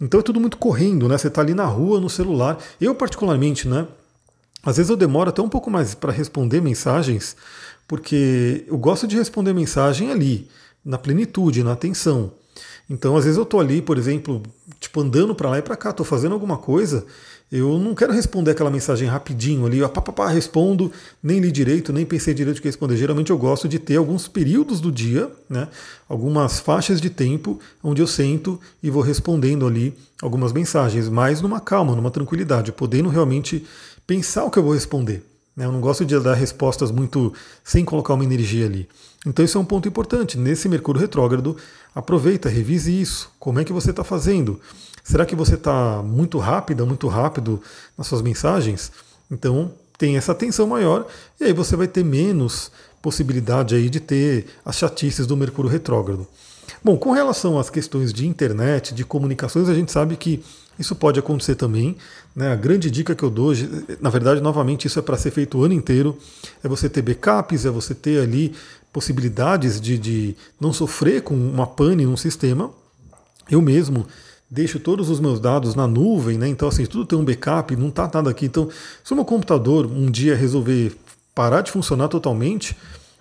Então 0.00 0.18
é 0.20 0.22
tudo 0.22 0.40
muito 0.40 0.58
correndo, 0.58 1.08
né? 1.08 1.16
Você 1.16 1.28
está 1.28 1.40
ali 1.40 1.54
na 1.54 1.64
rua, 1.64 2.00
no 2.00 2.10
celular. 2.10 2.58
Eu, 2.80 2.94
particularmente, 2.94 3.68
né? 3.68 3.86
Às 4.64 4.76
vezes 4.76 4.90
eu 4.90 4.96
demoro 4.96 5.30
até 5.30 5.40
um 5.40 5.48
pouco 5.48 5.70
mais 5.70 5.94
para 5.94 6.10
responder 6.10 6.60
mensagens, 6.60 7.36
porque 7.86 8.64
eu 8.66 8.76
gosto 8.76 9.06
de 9.06 9.16
responder 9.16 9.54
mensagem 9.54 10.10
ali, 10.10 10.48
na 10.84 10.98
plenitude, 10.98 11.62
na 11.62 11.72
atenção. 11.72 12.32
Então, 12.88 13.16
às 13.16 13.24
vezes 13.24 13.36
eu 13.36 13.42
estou 13.42 13.58
ali, 13.58 13.82
por 13.82 13.98
exemplo, 13.98 14.42
tipo 14.78 15.00
andando 15.00 15.34
para 15.34 15.50
lá 15.50 15.58
e 15.58 15.62
para 15.62 15.76
cá, 15.76 15.90
estou 15.90 16.06
fazendo 16.06 16.32
alguma 16.32 16.56
coisa, 16.56 17.04
eu 17.50 17.78
não 17.78 17.94
quero 17.94 18.12
responder 18.12 18.52
aquela 18.52 18.70
mensagem 18.70 19.08
rapidinho 19.08 19.66
ali, 19.66 19.80
pá, 19.82 20.00
pá, 20.00 20.12
pá, 20.12 20.28
respondo, 20.28 20.90
nem 21.22 21.38
li 21.38 21.52
direito, 21.52 21.92
nem 21.92 22.04
pensei 22.04 22.34
direito 22.34 22.58
o 22.58 22.60
que 22.60 22.68
responder. 22.68 22.96
Geralmente 22.96 23.30
eu 23.30 23.38
gosto 23.38 23.68
de 23.68 23.78
ter 23.78 23.96
alguns 23.96 24.26
períodos 24.26 24.80
do 24.80 24.90
dia, 24.90 25.30
né, 25.48 25.68
algumas 26.08 26.58
faixas 26.58 27.00
de 27.00 27.08
tempo 27.10 27.60
onde 27.82 28.02
eu 28.02 28.06
sento 28.06 28.60
e 28.82 28.90
vou 28.90 29.02
respondendo 29.02 29.66
ali 29.66 29.94
algumas 30.20 30.52
mensagens, 30.52 31.08
mas 31.08 31.40
numa 31.40 31.60
calma, 31.60 31.94
numa 31.94 32.10
tranquilidade, 32.10 32.72
podendo 32.72 33.08
realmente 33.08 33.64
pensar 34.06 34.44
o 34.44 34.50
que 34.50 34.58
eu 34.58 34.62
vou 34.62 34.74
responder. 34.74 35.24
Né? 35.56 35.64
Eu 35.64 35.72
não 35.72 35.80
gosto 35.80 36.04
de 36.04 36.18
dar 36.20 36.34
respostas 36.34 36.90
muito 36.90 37.32
sem 37.64 37.84
colocar 37.84 38.14
uma 38.14 38.24
energia 38.24 38.66
ali. 38.66 38.88
Então 39.26 39.44
isso 39.44 39.58
é 39.58 39.60
um 39.60 39.64
ponto 39.64 39.88
importante. 39.88 40.38
Nesse 40.38 40.68
Mercúrio 40.68 41.00
retrógrado, 41.00 41.56
aproveita, 41.92 42.48
revise 42.48 42.98
isso. 42.98 43.30
Como 43.40 43.58
é 43.58 43.64
que 43.64 43.72
você 43.72 43.90
está 43.90 44.04
fazendo? 44.04 44.60
Será 45.02 45.26
que 45.26 45.34
você 45.34 45.54
está 45.54 46.00
muito 46.02 46.38
rápida, 46.38 46.86
muito 46.86 47.08
rápido 47.08 47.60
nas 47.98 48.06
suas 48.06 48.22
mensagens? 48.22 48.92
Então 49.30 49.72
tem 49.98 50.16
essa 50.16 50.32
atenção 50.32 50.66
maior 50.66 51.06
e 51.40 51.44
aí 51.44 51.52
você 51.52 51.74
vai 51.74 51.88
ter 51.88 52.04
menos 52.04 52.70
possibilidade 53.02 53.74
aí 53.74 53.88
de 53.90 53.98
ter 53.98 54.46
as 54.64 54.76
chatices 54.76 55.26
do 55.26 55.36
Mercúrio 55.36 55.70
retrógrado. 55.70 56.26
Bom, 56.82 56.96
com 56.96 57.10
relação 57.12 57.58
às 57.58 57.70
questões 57.70 58.12
de 58.12 58.26
internet, 58.26 58.94
de 58.94 59.04
comunicações, 59.04 59.68
a 59.68 59.74
gente 59.74 59.90
sabe 59.90 60.16
que 60.16 60.42
isso 60.78 60.94
pode 60.94 61.18
acontecer 61.18 61.54
também. 61.54 61.96
Né? 62.34 62.52
A 62.52 62.56
grande 62.56 62.90
dica 62.90 63.14
que 63.14 63.22
eu 63.22 63.30
dou, 63.30 63.52
na 64.00 64.10
verdade, 64.10 64.40
novamente, 64.40 64.86
isso 64.86 64.98
é 64.98 65.02
para 65.02 65.16
ser 65.16 65.30
feito 65.30 65.58
o 65.58 65.64
ano 65.64 65.74
inteiro, 65.74 66.18
é 66.62 66.68
você 66.68 66.88
ter 66.88 67.02
backups, 67.02 67.64
é 67.64 67.70
você 67.70 67.94
ter 67.94 68.20
ali 68.20 68.54
possibilidades 68.96 69.78
de, 69.78 69.98
de 69.98 70.34
não 70.58 70.72
sofrer 70.72 71.20
com 71.20 71.34
uma 71.34 71.66
pane 71.66 72.06
num 72.06 72.16
sistema. 72.16 72.70
Eu 73.50 73.60
mesmo 73.60 74.06
deixo 74.50 74.80
todos 74.80 75.10
os 75.10 75.20
meus 75.20 75.38
dados 75.38 75.74
na 75.74 75.86
nuvem, 75.86 76.38
né? 76.38 76.48
então 76.48 76.66
assim, 76.66 76.86
tudo 76.86 77.04
tem 77.04 77.18
um 77.18 77.22
backup, 77.22 77.76
não 77.76 77.88
está 77.88 78.10
nada 78.14 78.30
aqui. 78.30 78.46
Então, 78.46 78.70
se 79.04 79.12
o 79.12 79.14
meu 79.14 79.26
computador 79.26 79.84
um 79.84 80.10
dia 80.10 80.34
resolver 80.34 80.96
parar 81.34 81.60
de 81.60 81.70
funcionar 81.70 82.08
totalmente, 82.08 82.74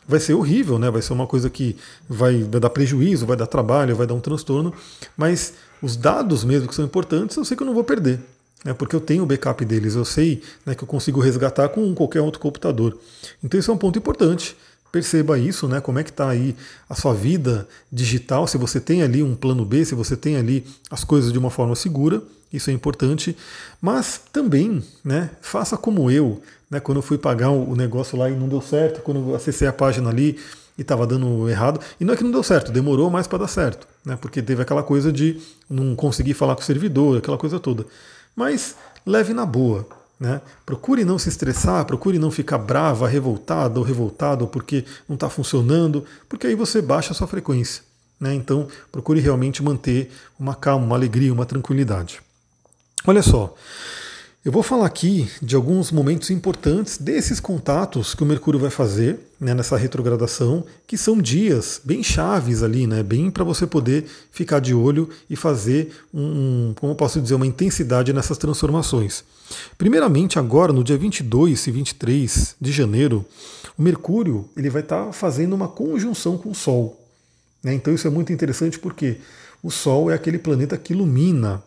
vai 0.07 0.21
ser 0.21 0.33
horrível, 0.33 0.79
né? 0.79 0.89
Vai 0.89 1.01
ser 1.01 1.11
uma 1.11 1.27
coisa 1.27 1.49
que 1.49 1.75
vai, 2.07 2.41
vai 2.43 2.61
dar 2.61 2.69
prejuízo, 2.69 3.25
vai 3.25 3.35
dar 3.35 3.47
trabalho, 3.47 3.97
vai 3.97 4.07
dar 4.07 4.13
um 4.13 4.21
transtorno, 4.21 4.73
mas 5.17 5.55
os 5.81 5.97
dados 5.97 6.45
mesmo 6.45 6.69
que 6.69 6.75
são 6.75 6.85
importantes, 6.85 7.35
eu 7.35 7.43
sei 7.43 7.57
que 7.57 7.63
eu 7.63 7.67
não 7.67 7.73
vou 7.73 7.83
perder. 7.83 8.21
Né, 8.63 8.73
porque 8.73 8.95
eu 8.95 9.01
tenho 9.01 9.23
o 9.23 9.25
backup 9.27 9.63
deles, 9.65 9.93
eu 9.93 10.05
sei 10.05 10.41
né, 10.65 10.73
que 10.73 10.83
eu 10.83 10.87
consigo 10.87 11.19
resgatar 11.19 11.69
com 11.69 11.93
qualquer 11.93 12.21
outro 12.21 12.39
computador. 12.39 12.97
Então 13.43 13.59
isso 13.59 13.69
é 13.69 13.73
um 13.73 13.77
ponto 13.77 13.99
importante. 13.99 14.55
Perceba 14.95 15.37
isso, 15.37 15.67
né? 15.67 15.81
Como 15.81 15.99
é 15.99 16.05
que 16.05 16.09
está 16.09 16.29
aí 16.29 16.55
a 16.89 16.95
sua 16.95 17.13
vida 17.13 17.67
digital, 17.91 18.47
se 18.47 18.57
você 18.57 18.79
tem 18.79 19.03
ali 19.03 19.21
um 19.21 19.35
plano 19.35 19.65
B, 19.65 19.83
se 19.83 19.93
você 19.93 20.15
tem 20.15 20.37
ali 20.37 20.65
as 20.89 21.03
coisas 21.03 21.33
de 21.33 21.37
uma 21.37 21.49
forma 21.49 21.75
segura, 21.75 22.23
isso 22.53 22.69
é 22.69 22.73
importante. 22.73 23.35
Mas 23.81 24.21
também, 24.31 24.81
né, 25.03 25.31
faça 25.41 25.75
como 25.75 26.09
eu, 26.09 26.41
né, 26.71 26.79
quando 26.79 26.99
eu 26.99 27.01
fui 27.01 27.17
pagar 27.17 27.49
o 27.49 27.75
negócio 27.75 28.17
lá 28.17 28.29
e 28.29 28.35
não 28.37 28.47
deu 28.47 28.61
certo, 28.61 29.01
quando 29.01 29.31
eu 29.31 29.35
acessei 29.35 29.67
a 29.67 29.73
página 29.73 30.09
ali 30.09 30.39
e 30.77 30.81
estava 30.81 31.05
dando 31.05 31.49
errado. 31.49 31.81
E 31.99 32.05
não 32.05 32.13
é 32.13 32.15
que 32.17 32.23
não 32.23 32.31
deu 32.31 32.41
certo, 32.41 32.71
demorou 32.71 33.09
mais 33.09 33.27
para 33.27 33.39
dar 33.39 33.49
certo, 33.49 33.85
né, 34.05 34.17
porque 34.21 34.41
teve 34.41 34.61
aquela 34.61 34.81
coisa 34.81 35.11
de 35.11 35.41
não 35.69 35.93
conseguir 35.93 36.35
falar 36.35 36.55
com 36.55 36.61
o 36.61 36.65
servidor, 36.65 37.17
aquela 37.17 37.37
coisa 37.37 37.59
toda. 37.59 37.85
Mas 38.33 38.77
leve 39.05 39.33
na 39.33 39.45
boa. 39.45 39.85
Né? 40.19 40.41
Procure 40.65 41.03
não 41.03 41.19
se 41.19 41.29
estressar, 41.29 41.85
procure 41.85 42.17
não 42.17 42.31
ficar 42.31 42.57
brava, 42.57 43.07
revoltada 43.07 43.79
ou 43.79 43.85
revoltado 43.85 44.47
porque 44.47 44.85
não 45.07 45.15
está 45.15 45.29
funcionando, 45.29 46.05
porque 46.29 46.47
aí 46.47 46.55
você 46.55 46.81
baixa 46.81 47.11
a 47.11 47.15
sua 47.15 47.27
frequência. 47.27 47.83
Né? 48.19 48.33
Então 48.33 48.67
procure 48.91 49.19
realmente 49.19 49.61
manter 49.61 50.11
uma 50.39 50.55
calma, 50.55 50.85
uma 50.85 50.95
alegria, 50.95 51.33
uma 51.33 51.45
tranquilidade. 51.45 52.21
Olha 53.05 53.21
só, 53.21 53.53
Eu 54.45 54.51
vou 54.51 54.61
falar 54.61 54.85
aqui 54.85 55.27
de 55.41 55.55
alguns 55.55 55.91
momentos 55.91 56.29
importantes 56.29 56.99
desses 56.99 57.39
contatos 57.39 58.13
que 58.13 58.21
o 58.21 58.27
Mercúrio 58.27 58.59
vai 58.59 58.69
fazer 58.69 59.17
né, 59.39 59.55
nessa 59.55 59.75
retrogradação, 59.75 60.63
que 60.85 60.99
são 60.99 61.19
dias 61.19 61.81
bem 61.83 62.03
chaves 62.03 62.61
ali, 62.61 62.85
né, 62.85 63.01
bem 63.01 63.31
para 63.31 63.43
você 63.43 63.65
poder 63.65 64.05
ficar 64.31 64.59
de 64.59 64.71
olho 64.71 65.09
e 65.27 65.35
fazer 65.35 65.93
um, 66.13 66.75
como 66.75 66.91
eu 66.91 66.95
posso 66.95 67.19
dizer, 67.19 67.33
uma 67.33 67.47
intensidade 67.47 68.13
nessas 68.13 68.37
transformações. 68.37 69.23
Primeiramente, 69.79 70.37
agora 70.37 70.71
no 70.71 70.83
dia 70.83 70.95
22 70.95 71.65
e 71.65 71.71
23 71.71 72.55
de 72.61 72.71
janeiro, 72.71 73.25
o 73.75 73.81
Mercúrio 73.81 74.47
ele 74.55 74.69
vai 74.69 74.83
estar 74.83 75.07
tá 75.07 75.11
fazendo 75.11 75.53
uma 75.53 75.67
conjunção 75.67 76.37
com 76.37 76.51
o 76.51 76.55
Sol. 76.55 77.03
Né, 77.63 77.73
então 77.73 77.91
isso 77.91 78.05
é 78.05 78.11
muito 78.11 78.31
interessante 78.31 78.77
porque 78.77 79.17
o 79.63 79.71
Sol 79.71 80.11
é 80.11 80.13
aquele 80.13 80.37
planeta 80.37 80.77
que 80.77 80.93
ilumina, 80.93 81.63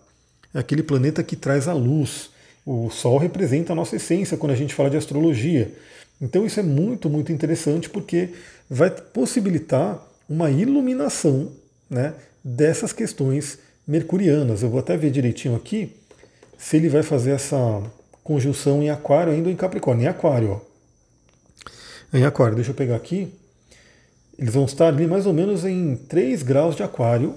é 0.55 0.61
aquele 0.61 0.85
planeta 0.85 1.25
que 1.25 1.35
traz 1.35 1.67
a 1.67 1.73
luz. 1.73 2.31
O 2.71 2.91
Sol 2.91 3.17
representa 3.17 3.73
a 3.73 3.75
nossa 3.75 3.97
essência 3.97 4.37
quando 4.37 4.53
a 4.53 4.55
gente 4.55 4.75
fala 4.75 4.91
de 4.91 4.97
astrologia. 4.99 5.73
Então 6.21 6.45
isso 6.45 6.61
é 6.61 6.63
muito, 6.63 7.09
muito 7.09 7.33
interessante 7.33 7.89
porque 7.89 8.35
vai 8.69 8.91
possibilitar 8.91 10.07
uma 10.29 10.51
iluminação 10.51 11.51
né, 11.89 12.13
dessas 12.45 12.93
questões 12.93 13.59
mercurianas. 13.87 14.63
Eu 14.63 14.69
vou 14.69 14.81
até 14.81 14.99
ver 14.99 15.11
direitinho 15.11 15.57
aqui 15.57 15.97
se 16.59 16.77
ele 16.77 16.91
vai 16.91 17.03
fazer 17.03 17.31
essa 17.31 17.83
conjunção 18.23 18.83
em 18.83 18.91
Aquário 18.91 19.33
ainda 19.33 19.49
ou 19.49 19.53
em 19.55 19.57
Capricórnio. 19.57 20.05
Em 20.05 20.09
Aquário, 20.09 20.61
ó. 20.61 22.19
Em 22.19 22.27
Aquário, 22.27 22.55
deixa 22.55 22.73
eu 22.73 22.75
pegar 22.75 22.97
aqui. 22.97 23.33
Eles 24.39 24.53
vão 24.53 24.67
estar 24.67 24.89
ali 24.89 25.07
mais 25.07 25.25
ou 25.25 25.33
menos 25.33 25.65
em 25.65 25.97
3 25.97 26.43
graus 26.43 26.77
de 26.77 26.83
Aquário 26.83 27.35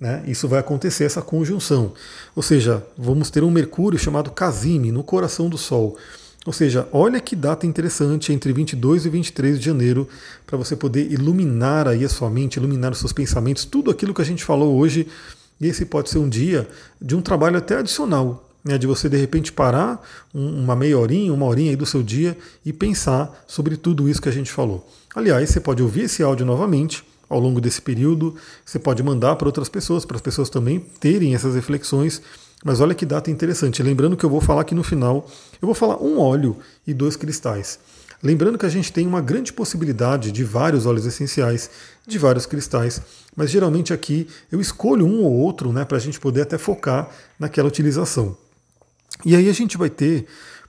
né? 0.00 0.22
Isso 0.26 0.48
vai 0.48 0.60
acontecer, 0.60 1.04
essa 1.04 1.22
conjunção. 1.22 1.92
Ou 2.34 2.42
seja, 2.42 2.84
vamos 2.96 3.30
ter 3.30 3.42
um 3.42 3.50
Mercúrio 3.50 3.98
chamado 3.98 4.30
Casime 4.30 4.90
no 4.90 5.02
coração 5.02 5.48
do 5.48 5.56
Sol. 5.56 5.96
Ou 6.44 6.52
seja, 6.52 6.86
olha 6.92 7.20
que 7.20 7.34
data 7.34 7.66
interessante 7.66 8.32
entre 8.32 8.52
22 8.52 9.06
e 9.06 9.08
23 9.08 9.58
de 9.58 9.64
janeiro 9.64 10.06
para 10.46 10.58
você 10.58 10.76
poder 10.76 11.10
iluminar 11.10 11.88
aí 11.88 12.04
a 12.04 12.08
sua 12.08 12.28
mente, 12.28 12.56
iluminar 12.56 12.92
os 12.92 12.98
seus 12.98 13.14
pensamentos, 13.14 13.64
tudo 13.64 13.90
aquilo 13.90 14.12
que 14.12 14.20
a 14.20 14.24
gente 14.24 14.44
falou 14.44 14.76
hoje. 14.76 15.06
Esse 15.58 15.86
pode 15.86 16.10
ser 16.10 16.18
um 16.18 16.28
dia 16.28 16.68
de 17.00 17.16
um 17.16 17.22
trabalho 17.22 17.56
até 17.56 17.78
adicional, 17.78 18.50
né, 18.62 18.76
de 18.76 18.86
você 18.86 19.08
de 19.08 19.16
repente 19.16 19.52
parar 19.52 20.02
uma 20.34 20.76
meia 20.76 20.98
horinha, 20.98 21.32
uma 21.32 21.46
horinha 21.46 21.70
aí 21.70 21.76
do 21.76 21.86
seu 21.86 22.02
dia 22.02 22.36
e 22.66 22.72
pensar 22.72 23.44
sobre 23.46 23.76
tudo 23.78 24.06
isso 24.08 24.20
que 24.20 24.28
a 24.28 24.32
gente 24.32 24.52
falou. 24.52 24.86
Aliás, 25.14 25.48
você 25.48 25.60
pode 25.60 25.82
ouvir 25.82 26.02
esse 26.02 26.22
áudio 26.22 26.44
novamente 26.44 27.04
ao 27.28 27.38
longo 27.38 27.60
desse 27.60 27.80
período. 27.80 28.34
Você 28.64 28.78
pode 28.78 29.02
mandar 29.02 29.36
para 29.36 29.48
outras 29.48 29.68
pessoas, 29.68 30.04
para 30.04 30.16
as 30.16 30.22
pessoas 30.22 30.48
também 30.48 30.80
terem 31.00 31.34
essas 31.34 31.54
reflexões. 31.54 32.22
Mas 32.64 32.80
olha 32.80 32.94
que 32.94 33.04
data 33.04 33.30
interessante. 33.30 33.82
Lembrando 33.82 34.16
que 34.16 34.24
eu 34.24 34.30
vou 34.30 34.40
falar 34.40 34.62
aqui 34.62 34.74
no 34.74 34.82
final, 34.82 35.28
eu 35.60 35.66
vou 35.66 35.74
falar 35.74 36.02
um 36.02 36.18
óleo 36.18 36.56
e 36.86 36.94
dois 36.94 37.16
cristais. 37.16 37.78
Lembrando 38.22 38.56
que 38.56 38.64
a 38.64 38.70
gente 38.70 38.90
tem 38.90 39.06
uma 39.06 39.20
grande 39.20 39.52
possibilidade 39.52 40.32
de 40.32 40.42
vários 40.42 40.86
óleos 40.86 41.04
essenciais, 41.04 41.68
de 42.06 42.18
vários 42.18 42.46
cristais, 42.46 43.02
mas 43.36 43.50
geralmente 43.50 43.92
aqui 43.92 44.26
eu 44.50 44.62
escolho 44.62 45.04
um 45.04 45.22
ou 45.22 45.32
outro 45.32 45.70
né, 45.74 45.84
para 45.84 45.98
a 45.98 46.00
gente 46.00 46.18
poder 46.18 46.40
até 46.40 46.56
focar 46.56 47.10
naquela 47.38 47.68
utilização. 47.68 48.34
E 49.26 49.36
aí 49.36 49.46
a 49.46 49.52
gente 49.52 49.76
vai 49.76 49.90
ter, 49.90 50.24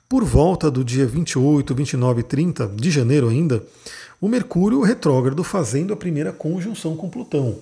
por 0.09 0.25
volta 0.25 0.69
do 0.69 0.83
dia 0.83 1.05
28, 1.05 1.73
29 1.73 2.19
e 2.19 2.23
30 2.23 2.67
de 2.75 2.91
janeiro 2.91 3.29
ainda, 3.29 3.63
o 4.25 4.27
Mercúrio 4.27 4.81
retrógrado 4.81 5.43
fazendo 5.43 5.93
a 5.93 5.95
primeira 5.95 6.33
conjunção 6.33 6.97
com 6.97 7.07
Plutão, 7.07 7.59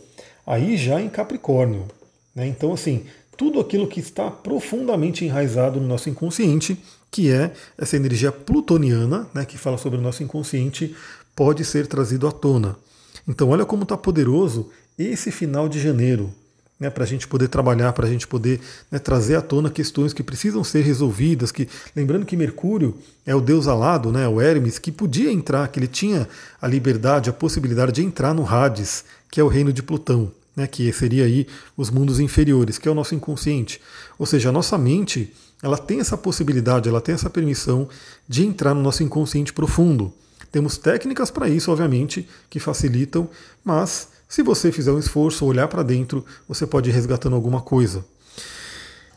aí 0.47 0.77
já 0.77 1.01
em 1.01 1.09
Capricórnio. 1.09 1.87
Né? 2.33 2.47
Então, 2.47 2.71
assim, 2.71 3.03
tudo 3.35 3.59
aquilo 3.59 3.85
que 3.85 3.99
está 3.99 4.31
profundamente 4.31 5.25
enraizado 5.25 5.81
no 5.81 5.87
nosso 5.89 6.09
inconsciente, 6.09 6.81
que 7.11 7.29
é 7.29 7.51
essa 7.77 7.97
energia 7.97 8.31
plutoniana, 8.31 9.27
né, 9.33 9.43
que 9.43 9.57
fala 9.57 9.77
sobre 9.77 9.99
o 9.99 10.01
nosso 10.01 10.23
inconsciente, 10.23 10.95
pode 11.35 11.65
ser 11.65 11.85
trazido 11.85 12.29
à 12.29 12.31
tona. 12.31 12.77
Então, 13.27 13.49
olha 13.49 13.65
como 13.65 13.83
está 13.83 13.97
poderoso 13.97 14.69
esse 14.97 15.31
final 15.31 15.67
de 15.67 15.81
janeiro, 15.81 16.33
né, 16.79 16.89
para 16.89 17.03
a 17.03 17.07
gente 17.07 17.27
poder 17.27 17.47
trabalhar, 17.47 17.93
para 17.93 18.05
a 18.05 18.09
gente 18.09 18.27
poder 18.27 18.59
né, 18.91 18.99
trazer 18.99 19.35
à 19.35 19.41
tona 19.41 19.69
questões 19.69 20.13
que 20.13 20.23
precisam 20.23 20.63
ser 20.63 20.81
resolvidas. 20.81 21.51
Que 21.51 21.67
lembrando 21.95 22.25
que 22.25 22.35
Mercúrio 22.35 22.97
é 23.25 23.33
o 23.35 23.41
deus 23.41 23.67
alado, 23.67 24.11
né, 24.11 24.27
o 24.27 24.41
Hermes, 24.41 24.79
que 24.79 24.91
podia 24.91 25.31
entrar, 25.31 25.67
que 25.69 25.79
ele 25.79 25.87
tinha 25.87 26.27
a 26.61 26.67
liberdade, 26.67 27.29
a 27.29 27.33
possibilidade 27.33 27.93
de 27.93 28.03
entrar 28.03 28.33
no 28.33 28.47
Hades, 28.47 29.05
que 29.31 29.39
é 29.39 29.43
o 29.43 29.47
reino 29.47 29.71
de 29.71 29.81
Plutão, 29.81 30.31
né, 30.55 30.67
que 30.67 30.91
seria 30.91 31.25
aí 31.25 31.47
os 31.77 31.89
mundos 31.89 32.19
inferiores, 32.19 32.77
que 32.77 32.87
é 32.87 32.91
o 32.91 32.95
nosso 32.95 33.15
inconsciente. 33.15 33.79
Ou 34.19 34.25
seja, 34.25 34.49
a 34.49 34.51
nossa 34.51 34.77
mente 34.77 35.33
ela 35.61 35.77
tem 35.77 36.01
essa 36.01 36.17
possibilidade, 36.17 36.89
ela 36.89 36.99
tem 36.99 37.15
essa 37.15 37.29
permissão 37.29 37.87
de 38.27 38.45
entrar 38.45 38.73
no 38.73 38.81
nosso 38.81 39.01
inconsciente 39.01 39.53
profundo. 39.53 40.13
Temos 40.51 40.77
técnicas 40.77 41.31
para 41.31 41.47
isso, 41.47 41.71
obviamente, 41.71 42.27
que 42.49 42.59
facilitam, 42.59 43.29
mas 43.63 44.09
se 44.33 44.41
você 44.41 44.71
fizer 44.71 44.91
um 44.91 44.97
esforço, 44.97 45.45
olhar 45.45 45.67
para 45.67 45.83
dentro, 45.83 46.25
você 46.47 46.65
pode 46.65 46.89
ir 46.89 46.93
resgatando 46.93 47.35
alguma 47.35 47.61
coisa. 47.61 48.03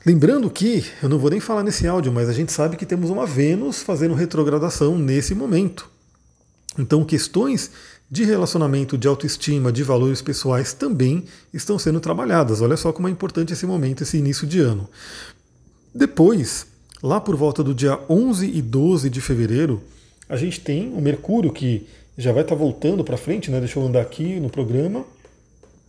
Lembrando 0.05 0.51
que, 0.51 0.85
eu 1.03 1.09
não 1.09 1.19
vou 1.19 1.31
nem 1.31 1.41
falar 1.41 1.63
nesse 1.63 1.87
áudio, 1.87 2.13
mas 2.13 2.29
a 2.29 2.35
gente 2.35 2.53
sabe 2.53 2.77
que 2.77 2.85
temos 2.85 3.09
uma 3.09 3.25
Vênus 3.25 3.83
fazendo 3.83 4.13
retrogradação 4.13 4.99
nesse 4.99 5.35
momento. 5.35 5.89
Então, 6.79 7.03
questões 7.03 7.71
de 8.11 8.25
relacionamento, 8.25 8.99
de 8.99 9.09
autoestima, 9.09 9.73
de 9.73 9.83
valores 9.83 10.21
pessoais 10.21 10.75
também 10.75 11.25
estão 11.51 11.79
sendo 11.79 11.99
trabalhadas. 11.99 12.61
Olha 12.61 12.77
só 12.77 12.93
como 12.93 13.09
é 13.09 13.11
importante 13.11 13.55
esse 13.55 13.65
momento, 13.65 14.03
esse 14.03 14.19
início 14.19 14.47
de 14.47 14.61
ano. 14.61 14.87
Depois, 15.95 16.67
lá 17.03 17.23
por 17.23 17.37
volta 17.37 17.65
do 17.65 17.75
dia 17.75 17.99
11 18.07 18.51
e 18.55 18.61
12 18.61 19.09
de 19.09 19.23
fevereiro, 19.23 19.83
a 20.29 20.37
gente 20.37 20.61
tem 20.61 20.93
o 20.93 21.01
Mercúrio 21.01 21.51
que 21.51 21.87
já 22.17 22.33
vai 22.33 22.43
estar 22.43 22.55
tá 22.55 22.59
voltando 22.59 23.05
para 23.05 23.17
frente, 23.17 23.51
né? 23.51 23.59
Deixa 23.59 23.79
eu 23.79 23.85
andar 23.85 24.01
aqui 24.01 24.41
no 24.41 24.49
programa. 24.49 25.05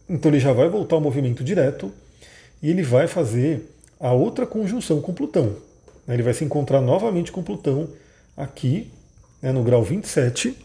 Então 0.09 0.31
ele 0.31 0.39
já 0.39 0.53
vai 0.53 0.69
voltar 0.69 0.95
ao 0.95 1.01
movimento 1.01 1.43
direto 1.43 1.91
e 2.61 2.69
ele 2.69 2.83
vai 2.83 3.07
fazer 3.07 3.69
a 3.99 4.11
outra 4.11 4.45
conjunção 4.45 5.01
com 5.01 5.13
Plutão. 5.13 5.55
Né? 6.05 6.13
Ele 6.13 6.23
vai 6.23 6.33
se 6.33 6.43
encontrar 6.43 6.81
novamente 6.81 7.31
com 7.31 7.43
Plutão 7.43 7.89
aqui, 8.35 8.91
né, 9.41 9.51
no 9.51 9.63
grau 9.63 9.83
27, 9.83 10.55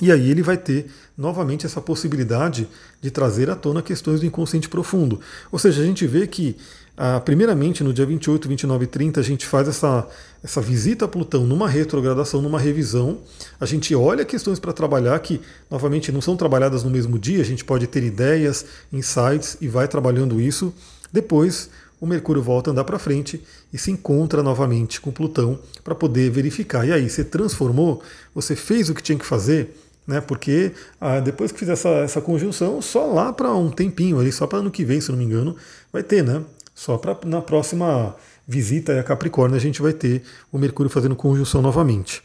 e 0.00 0.10
aí 0.10 0.30
ele 0.30 0.42
vai 0.42 0.56
ter 0.56 0.90
novamente 1.16 1.66
essa 1.66 1.80
possibilidade 1.80 2.66
de 3.00 3.10
trazer 3.10 3.50
à 3.50 3.56
tona 3.56 3.82
questões 3.82 4.20
do 4.20 4.26
inconsciente 4.26 4.68
profundo. 4.68 5.20
Ou 5.50 5.58
seja, 5.58 5.82
a 5.82 5.84
gente 5.84 6.06
vê 6.06 6.26
que 6.26 6.56
ah, 6.96 7.20
primeiramente, 7.20 7.82
no 7.82 7.92
dia 7.92 8.04
28, 8.04 8.46
29 8.48 8.84
e 8.84 8.86
30, 8.86 9.20
a 9.20 9.22
gente 9.22 9.46
faz 9.46 9.66
essa, 9.66 10.06
essa 10.44 10.60
visita 10.60 11.06
a 11.06 11.08
Plutão 11.08 11.46
numa 11.46 11.66
retrogradação, 11.66 12.42
numa 12.42 12.58
revisão. 12.58 13.18
A 13.58 13.64
gente 13.64 13.94
olha 13.94 14.26
questões 14.26 14.58
para 14.58 14.74
trabalhar 14.74 15.18
que, 15.20 15.40
novamente, 15.70 16.12
não 16.12 16.20
são 16.20 16.36
trabalhadas 16.36 16.84
no 16.84 16.90
mesmo 16.90 17.18
dia, 17.18 17.40
a 17.40 17.44
gente 17.44 17.64
pode 17.64 17.86
ter 17.86 18.02
ideias, 18.02 18.66
insights 18.92 19.56
e 19.60 19.68
vai 19.68 19.88
trabalhando 19.88 20.38
isso. 20.38 20.72
Depois, 21.10 21.70
o 21.98 22.06
Mercúrio 22.06 22.42
volta 22.42 22.70
a 22.70 22.72
andar 22.72 22.84
para 22.84 22.98
frente 22.98 23.42
e 23.72 23.78
se 23.78 23.90
encontra 23.90 24.42
novamente 24.42 25.00
com 25.00 25.10
Plutão 25.10 25.58
para 25.82 25.94
poder 25.94 26.30
verificar. 26.30 26.86
E 26.86 26.92
aí, 26.92 27.08
você 27.08 27.24
transformou? 27.24 28.02
Você 28.34 28.54
fez 28.54 28.90
o 28.90 28.94
que 28.94 29.02
tinha 29.02 29.18
que 29.18 29.26
fazer? 29.26 29.78
Né, 30.04 30.20
porque 30.20 30.72
ah, 31.00 31.20
depois 31.20 31.52
que 31.52 31.60
fizer 31.60 31.74
essa, 31.74 31.88
essa 31.88 32.20
conjunção, 32.20 32.82
só 32.82 33.06
lá 33.06 33.32
para 33.32 33.54
um 33.54 33.70
tempinho, 33.70 34.18
ali, 34.18 34.32
só 34.32 34.48
para 34.48 34.58
ano 34.58 34.68
que 34.68 34.84
vem, 34.84 35.00
se 35.00 35.12
não 35.12 35.16
me 35.16 35.24
engano, 35.24 35.56
vai 35.92 36.02
ter, 36.02 36.24
né? 36.24 36.42
Só 36.74 36.96
para 36.96 37.16
na 37.24 37.40
próxima 37.40 38.16
visita 38.46 38.98
a 38.98 39.02
Capricórnio 39.02 39.56
a 39.56 39.60
gente 39.60 39.82
vai 39.82 39.92
ter 39.92 40.22
o 40.50 40.58
Mercúrio 40.58 40.90
fazendo 40.90 41.14
conjunção 41.14 41.62
novamente. 41.62 42.22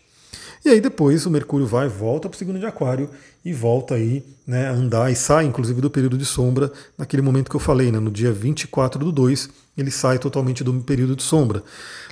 E 0.65 0.69
aí 0.69 0.81
depois 0.81 1.25
o 1.25 1.29
Mercúrio 1.29 1.67
vai, 1.67 1.87
volta 1.87 2.27
para 2.27 2.35
o 2.35 2.39
segundo 2.39 2.59
de 2.59 2.65
Aquário 2.65 3.09
e 3.45 3.53
volta 3.53 3.95
aí 3.95 4.23
né, 4.45 4.67
a 4.67 4.71
andar 4.71 5.11
e 5.11 5.15
sai 5.15 5.45
inclusive 5.45 5.79
do 5.79 5.89
período 5.89 6.17
de 6.17 6.25
sombra 6.25 6.71
naquele 6.97 7.21
momento 7.21 7.49
que 7.49 7.55
eu 7.55 7.59
falei, 7.59 7.91
né, 7.91 7.99
no 7.99 8.11
dia 8.11 8.31
24 8.31 9.05
do 9.05 9.11
2, 9.11 9.49
ele 9.77 9.91
sai 9.91 10.17
totalmente 10.17 10.63
do 10.63 10.73
período 10.81 11.15
de 11.15 11.23
sombra. 11.23 11.63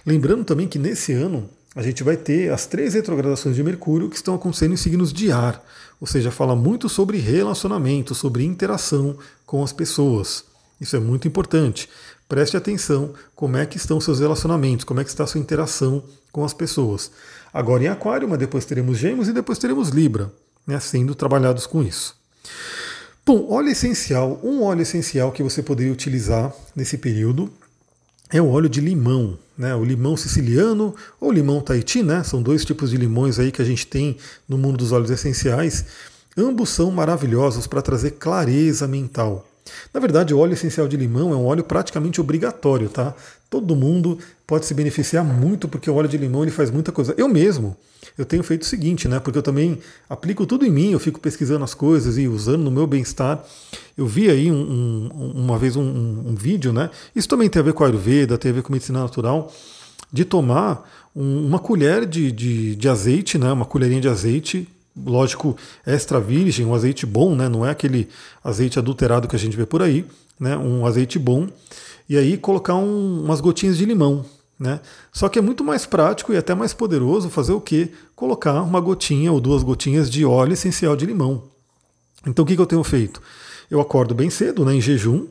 Lembrando 0.05 0.45
também 0.45 0.67
que 0.67 0.77
nesse 0.77 1.11
ano 1.11 1.49
a 1.75 1.81
gente 1.81 2.03
vai 2.03 2.15
ter 2.15 2.51
as 2.51 2.65
três 2.65 2.93
retrogradações 2.93 3.55
de 3.55 3.63
Mercúrio 3.63 4.09
que 4.09 4.15
estão 4.15 4.35
acontecendo 4.35 4.73
em 4.73 4.77
signos 4.77 5.11
de 5.11 5.31
ar, 5.31 5.61
ou 5.99 6.07
seja, 6.07 6.31
fala 6.31 6.55
muito 6.55 6.87
sobre 6.87 7.17
relacionamento, 7.17 8.15
sobre 8.15 8.45
interação 8.45 9.17
com 9.45 9.61
as 9.61 9.73
pessoas. 9.73 10.45
Isso 10.79 10.95
é 10.95 10.99
muito 10.99 11.27
importante. 11.27 11.89
Preste 12.27 12.57
atenção 12.57 13.13
como 13.35 13.57
é 13.57 13.65
que 13.65 13.77
estão 13.77 13.99
seus 14.01 14.19
relacionamentos, 14.19 14.83
como 14.83 14.99
é 14.99 15.03
que 15.03 15.09
está 15.09 15.23
a 15.23 15.27
sua 15.27 15.39
interação 15.39 16.03
com 16.31 16.43
as 16.43 16.53
pessoas. 16.53 17.11
Agora 17.53 17.83
em 17.83 17.87
Aquário, 17.87 18.27
mas 18.27 18.39
depois 18.39 18.65
teremos 18.65 18.97
Gêmeos 18.97 19.27
e 19.27 19.33
depois 19.33 19.59
teremos 19.59 19.89
Libra, 19.89 20.31
né, 20.65 20.79
sendo 20.79 21.13
trabalhados 21.13 21.67
com 21.67 21.83
isso. 21.83 22.15
Bom, 23.25 23.51
óleo 23.51 23.69
essencial, 23.69 24.39
um 24.43 24.63
óleo 24.63 24.81
essencial 24.81 25.31
que 25.31 25.41
você 25.41 25.63
poderia 25.63 25.91
utilizar 25.91 26.53
nesse 26.75 26.97
período 26.97 27.51
é 28.29 28.41
o 28.41 28.49
óleo 28.49 28.69
de 28.69 28.81
limão, 28.81 29.37
né? 29.57 29.73
O 29.75 29.83
limão 29.83 30.17
siciliano 30.17 30.95
ou 31.19 31.31
limão 31.31 31.61
Tahiti, 31.61 32.03
né? 32.03 32.23
São 32.23 32.41
dois 32.41 32.65
tipos 32.65 32.89
de 32.91 32.97
limões 32.97 33.39
aí 33.39 33.51
que 33.51 33.61
a 33.61 33.65
gente 33.65 33.87
tem 33.87 34.17
no 34.47 34.57
mundo 34.57 34.77
dos 34.77 34.91
óleos 34.91 35.09
essenciais. 35.09 35.85
Ambos 36.37 36.69
são 36.69 36.91
maravilhosos 36.91 37.65
para 37.65 37.81
trazer 37.81 38.11
clareza 38.11 38.87
mental. 38.87 39.47
Na 39.93 39.99
verdade, 39.99 40.33
o 40.33 40.39
óleo 40.39 40.53
essencial 40.53 40.87
de 40.87 40.97
limão 40.97 41.31
é 41.31 41.35
um 41.35 41.45
óleo 41.45 41.63
praticamente 41.63 42.21
obrigatório, 42.21 42.89
tá? 42.89 43.15
Todo 43.49 43.75
mundo 43.75 44.19
pode 44.45 44.65
se 44.65 44.73
beneficiar 44.73 45.23
muito 45.23 45.67
porque 45.67 45.89
o 45.89 45.95
óleo 45.95 46.07
de 46.07 46.17
limão 46.17 46.43
ele 46.43 46.51
faz 46.51 46.69
muita 46.69 46.91
coisa. 46.91 47.15
Eu 47.17 47.27
mesmo, 47.27 47.75
eu 48.17 48.25
tenho 48.25 48.43
feito 48.43 48.63
o 48.63 48.65
seguinte, 48.65 49.07
né? 49.07 49.19
Porque 49.19 49.37
eu 49.37 49.43
também 49.43 49.79
aplico 50.09 50.45
tudo 50.45 50.65
em 50.65 50.71
mim, 50.71 50.91
eu 50.91 50.99
fico 50.99 51.19
pesquisando 51.19 51.63
as 51.63 51.73
coisas 51.73 52.17
e 52.17 52.27
usando 52.27 52.63
no 52.63 52.71
meu 52.71 52.85
bem-estar. 52.85 53.43
Eu 53.97 54.05
vi 54.05 54.29
aí 54.29 54.51
um, 54.51 55.09
um, 55.13 55.31
uma 55.35 55.57
vez 55.57 55.75
um, 55.75 55.81
um, 55.81 56.35
vídeo, 56.35 56.71
né? 56.71 56.89
Isso 57.15 57.27
também 57.27 57.49
tem 57.49 57.59
a 57.59 57.63
ver 57.63 57.73
com 57.73 57.83
a 57.83 57.87
Ayurveda, 57.87 58.37
tem 58.37 58.51
a 58.51 58.53
ver 58.53 58.61
com 58.61 58.71
medicina 58.71 58.99
natural, 58.99 59.51
de 60.11 60.25
tomar 60.25 60.87
uma 61.15 61.59
colher 61.59 62.05
de, 62.05 62.31
de, 62.31 62.75
de 62.75 62.89
azeite, 62.89 63.37
né? 63.37 63.51
Uma 63.51 63.65
colherinha 63.65 64.01
de 64.01 64.09
azeite 64.09 64.67
lógico, 64.95 65.57
extra 65.85 66.19
virgem, 66.19 66.65
um 66.65 66.73
azeite 66.73 67.05
bom, 67.05 67.35
né? 67.35 67.49
não 67.49 67.65
é 67.65 67.71
aquele 67.71 68.07
azeite 68.43 68.79
adulterado 68.79 69.27
que 69.27 69.35
a 69.35 69.39
gente 69.39 69.57
vê 69.57 69.65
por 69.65 69.81
aí, 69.81 70.05
né? 70.39 70.55
um 70.57 70.85
azeite 70.85 71.19
bom, 71.19 71.47
e 72.07 72.17
aí 72.17 72.37
colocar 72.37 72.75
um, 72.75 73.23
umas 73.23 73.41
gotinhas 73.41 73.77
de 73.77 73.85
limão. 73.85 74.25
Né? 74.57 74.79
Só 75.11 75.27
que 75.27 75.37
é 75.37 75.41
muito 75.41 75.63
mais 75.65 75.85
prático 75.85 76.31
e 76.31 76.37
até 76.37 76.55
mais 76.55 76.73
poderoso 76.73 77.29
fazer 77.29 77.51
o 77.51 77.59
que? 77.59 77.91
Colocar 78.15 78.61
uma 78.61 78.79
gotinha 78.79 79.31
ou 79.31 79.41
duas 79.41 79.63
gotinhas 79.63 80.09
de 80.09 80.23
óleo 80.23 80.53
essencial 80.53 80.95
de 80.95 81.05
limão. 81.05 81.43
Então 82.25 82.43
o 82.43 82.47
que, 82.47 82.55
que 82.55 82.61
eu 82.61 82.65
tenho 82.65 82.83
feito? 82.83 83.21
Eu 83.69 83.81
acordo 83.81 84.15
bem 84.15 84.29
cedo, 84.29 84.63
né, 84.63 84.73
em 84.73 84.81
jejum, 84.81 85.27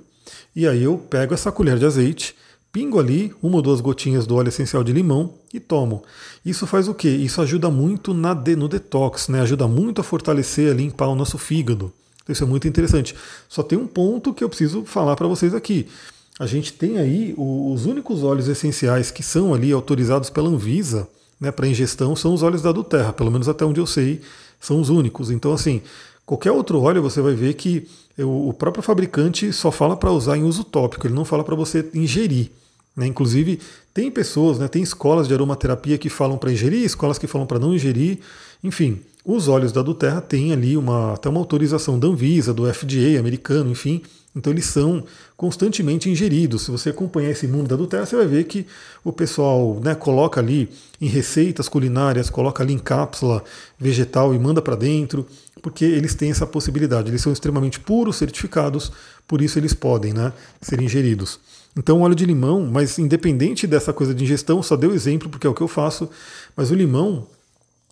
e 0.55 0.67
aí 0.69 0.83
eu 0.83 0.99
pego 0.99 1.33
essa 1.33 1.51
colher 1.51 1.79
de 1.79 1.87
azeite, 1.87 2.37
pingo 2.75 2.99
ali 2.99 3.33
uma 3.41 3.55
ou 3.55 3.63
duas 3.63 3.81
gotinhas 3.81 4.27
do 4.27 4.35
óleo 4.35 4.49
essencial 4.49 4.83
de 4.83 4.93
limão 4.93 5.35
e 5.53 5.61
tomo. 5.61 6.03
Isso 6.45 6.67
faz 6.67 6.89
o 6.89 6.95
quê? 6.95 7.09
Isso 7.09 7.41
ajuda 7.41 7.71
muito 7.71 8.13
na 8.13 8.35
de, 8.35 8.57
no 8.57 8.69
detox, 8.69 9.29
né? 9.29 9.41
ajuda 9.43 9.69
muito 9.69 10.01
a 10.01 10.05
fortalecer, 10.05 10.73
a 10.73 10.75
limpar 10.75 11.07
o 11.07 11.15
nosso 11.15 11.39
fígado. 11.39 11.93
Isso 12.29 12.43
é 12.43 12.47
muito 12.47 12.67
interessante. 12.67 13.15
Só 13.49 13.63
tem 13.63 13.79
um 13.79 13.87
ponto 13.87 14.35
que 14.35 14.43
eu 14.43 14.49
preciso 14.49 14.85
falar 14.85 15.15
para 15.15 15.29
vocês 15.29 15.55
aqui. 15.55 15.87
A 16.37 16.47
gente 16.47 16.73
tem 16.73 16.99
aí 16.99 17.33
os 17.39 17.87
únicos 17.87 18.25
óleos 18.25 18.49
essenciais 18.49 19.13
que 19.13 19.23
são 19.23 19.55
ali 19.55 19.71
autorizados 19.71 20.29
pela 20.29 20.49
Anvisa 20.49 21.07
né, 21.41 21.53
para 21.53 21.69
ingestão 21.69 22.17
são 22.17 22.35
os 22.35 22.43
óleos 22.43 22.63
da 22.63 22.73
Duterra, 22.73 23.13
pelo 23.13 23.31
menos 23.31 23.49
até 23.49 23.65
onde 23.65 23.79
eu 23.79 23.87
sei, 23.87 24.21
são 24.59 24.81
os 24.81 24.89
únicos. 24.89 25.31
Então, 25.31 25.53
assim, 25.53 25.81
qualquer 26.27 26.51
outro 26.51 26.81
óleo 26.81 27.03
você 27.03 27.21
vai 27.21 27.35
ver 27.35 27.55
que 27.55 27.87
o 28.19 28.53
próprio 28.53 28.83
fabricante 28.83 29.53
só 29.53 29.71
fala 29.71 29.97
para 29.97 30.11
usar 30.11 30.37
em 30.37 30.43
uso 30.43 30.65
tópico, 30.65 31.07
ele 31.07 31.15
não 31.15 31.25
fala 31.25 31.45
para 31.45 31.55
você 31.55 31.89
ingerir. 31.95 32.51
Né? 32.97 33.07
Inclusive, 33.07 33.61
tem 33.93 34.11
pessoas, 34.11 34.59
né, 34.59 34.69
tem 34.69 34.83
escolas 34.83 35.29
de 35.29 35.35
aromaterapia 35.35 35.99
que 35.99 36.09
falam 36.09 36.37
para 36.39 36.53
ingerir, 36.53 36.85
escolas 36.85 37.19
que 37.19 37.27
falam 37.27 37.47
para 37.47 37.59
não 37.59 37.75
ingerir. 37.75 38.19
Enfim, 38.63 39.01
os 39.25 39.49
óleos 39.49 39.73
da 39.73 39.83
Duterra 39.83 40.21
têm 40.21 40.53
ali 40.53 40.77
uma, 40.77 41.15
até 41.15 41.29
uma 41.29 41.41
autorização 41.41 41.99
da 41.99 42.09
Anvisa, 42.09 42.53
do 42.53 42.73
FDA 42.73 43.19
americano, 43.19 43.71
enfim. 43.71 44.03
Então 44.37 44.53
eles 44.53 44.67
são 44.67 45.05
constantemente 45.37 46.11
ingeridos. 46.11 46.63
Se 46.63 46.71
você 46.71 46.91
acompanhar 46.91 47.31
esse 47.31 47.47
mundo 47.47 47.69
da 47.69 47.77
Duterra, 47.77 48.05
você 48.05 48.17
vai 48.17 48.27
ver 48.27 48.45
que 48.45 48.67
o 49.05 49.13
pessoal 49.13 49.81
né, 49.83 49.95
coloca 49.95 50.41
ali 50.41 50.69
em 51.01 51.07
receitas 51.07 51.69
culinárias, 51.69 52.29
coloca 52.29 52.63
ali 52.63 52.73
em 52.73 52.79
cápsula 52.79 53.45
vegetal 53.79 54.35
e 54.35 54.39
manda 54.39 54.61
para 54.61 54.75
dentro, 54.75 55.27
porque 55.63 55.85
eles 55.85 56.15
têm 56.15 56.31
essa 56.31 56.47
possibilidade. 56.47 57.11
Eles 57.11 57.23
são 57.23 57.33
extremamente 57.33 57.79
puros, 57.79 58.17
certificados, 58.17 58.91
por 59.27 59.41
isso 59.41 59.59
eles 59.59 59.73
podem 59.73 60.13
né, 60.13 60.33
ser 60.61 60.83
ingeridos. 60.83 61.39
Então, 61.77 62.03
óleo 62.03 62.15
de 62.15 62.25
limão, 62.25 62.69
mas 62.71 62.99
independente 62.99 63.67
dessa 63.67 63.93
coisa 63.93 64.15
de 64.15 64.23
ingestão, 64.23 64.63
só 64.63 64.77
deu 64.77 64.95
exemplo 64.95 65.29
porque 65.29 65.47
é 65.47 65.51
o 65.51 65.55
que 65.55 65.63
eu 65.63 65.69
faço, 65.69 66.09
mas 66.57 66.71
o 66.71 66.75
limão, 66.75 67.27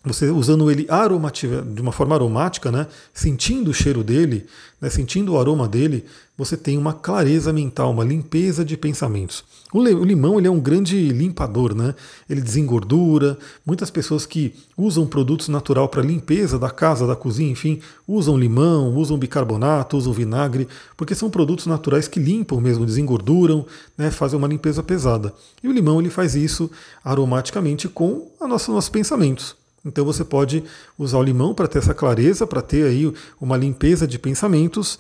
você 0.04 0.30
usando 0.30 0.70
ele 0.70 0.86
aromativa, 0.88 1.62
de 1.62 1.80
uma 1.80 1.92
forma 1.92 2.14
aromática, 2.14 2.72
né, 2.72 2.86
sentindo 3.14 3.70
o 3.70 3.74
cheiro 3.74 4.02
dele, 4.02 4.46
né, 4.80 4.90
sentindo 4.90 5.32
o 5.32 5.38
aroma 5.38 5.68
dele, 5.68 6.04
você 6.36 6.56
tem 6.56 6.76
uma 6.76 6.92
clareza 6.92 7.52
mental, 7.52 7.92
uma 7.92 8.02
limpeza 8.02 8.64
de 8.64 8.76
pensamentos. 8.76 9.44
O, 9.72 9.80
limão 9.82 10.38
ele 10.38 10.48
é 10.48 10.50
um 10.50 10.60
grande 10.60 11.08
limpador, 11.08 11.74
né? 11.74 11.94
ele 12.28 12.40
desengordura. 12.40 13.38
Muitas 13.64 13.90
pessoas 13.90 14.26
que 14.26 14.54
usam 14.76 15.06
produtos 15.06 15.48
natural 15.48 15.88
para 15.88 16.02
limpeza 16.02 16.58
da 16.58 16.68
casa, 16.68 17.06
da 17.06 17.14
cozinha, 17.14 17.50
enfim, 17.50 17.80
usam 18.06 18.36
limão, 18.36 18.94
usam 18.94 19.16
bicarbonato, 19.16 19.96
usam 19.96 20.12
vinagre, 20.12 20.68
porque 20.96 21.14
são 21.14 21.30
produtos 21.30 21.66
naturais 21.66 22.08
que 22.08 22.20
limpam 22.20 22.60
mesmo, 22.60 22.84
desengorduram, 22.84 23.64
né, 23.96 24.10
fazem 24.10 24.38
uma 24.38 24.48
limpeza 24.48 24.82
pesada. 24.82 25.32
E 25.62 25.68
o 25.68 25.72
limão 25.72 26.00
ele 26.00 26.10
faz 26.10 26.34
isso 26.34 26.70
aromaticamente 27.04 27.88
com 27.88 28.30
a 28.40 28.48
nossa, 28.48 28.72
nossos 28.72 28.90
pensamentos. 28.90 29.61
Então 29.84 30.04
você 30.04 30.24
pode 30.24 30.62
usar 30.96 31.18
o 31.18 31.22
limão 31.22 31.54
para 31.54 31.66
ter 31.66 31.78
essa 31.78 31.92
clareza, 31.92 32.46
para 32.46 32.62
ter 32.62 32.86
aí 32.86 33.12
uma 33.40 33.56
limpeza 33.56 34.06
de 34.06 34.18
pensamentos. 34.18 34.98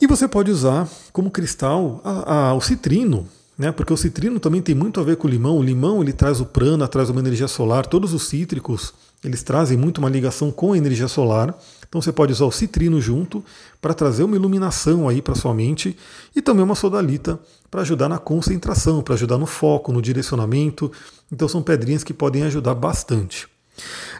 E 0.00 0.06
você 0.06 0.26
pode 0.26 0.50
usar 0.50 0.88
como 1.12 1.30
cristal 1.30 2.00
a, 2.02 2.48
a, 2.48 2.54
o 2.54 2.60
citrino, 2.60 3.28
né? 3.58 3.70
porque 3.70 3.92
o 3.92 3.96
citrino 3.96 4.40
também 4.40 4.62
tem 4.62 4.74
muito 4.74 4.98
a 4.98 5.02
ver 5.02 5.16
com 5.16 5.28
o 5.28 5.30
limão. 5.30 5.58
O 5.58 5.62
limão 5.62 6.00
ele 6.02 6.14
traz 6.14 6.40
o 6.40 6.46
prana, 6.46 6.88
traz 6.88 7.10
uma 7.10 7.20
energia 7.20 7.46
solar. 7.46 7.84
Todos 7.84 8.14
os 8.14 8.22
cítricos 8.26 8.94
eles 9.22 9.42
trazem 9.42 9.76
muito 9.76 9.98
uma 9.98 10.08
ligação 10.08 10.50
com 10.50 10.72
a 10.72 10.78
energia 10.78 11.06
solar. 11.06 11.54
Então 11.86 12.00
você 12.00 12.10
pode 12.10 12.32
usar 12.32 12.46
o 12.46 12.50
citrino 12.50 12.98
junto 12.98 13.44
para 13.82 13.92
trazer 13.92 14.22
uma 14.22 14.36
iluminação 14.36 15.06
aí 15.06 15.20
para 15.20 15.34
sua 15.34 15.52
mente 15.52 15.94
e 16.34 16.40
também 16.40 16.64
uma 16.64 16.74
sodalita 16.74 17.38
para 17.70 17.82
ajudar 17.82 18.08
na 18.08 18.18
concentração, 18.18 19.02
para 19.02 19.14
ajudar 19.14 19.36
no 19.36 19.44
foco, 19.44 19.92
no 19.92 20.00
direcionamento. 20.00 20.90
Então 21.30 21.46
são 21.46 21.62
pedrinhas 21.62 22.02
que 22.02 22.14
podem 22.14 22.44
ajudar 22.44 22.74
bastante. 22.74 23.46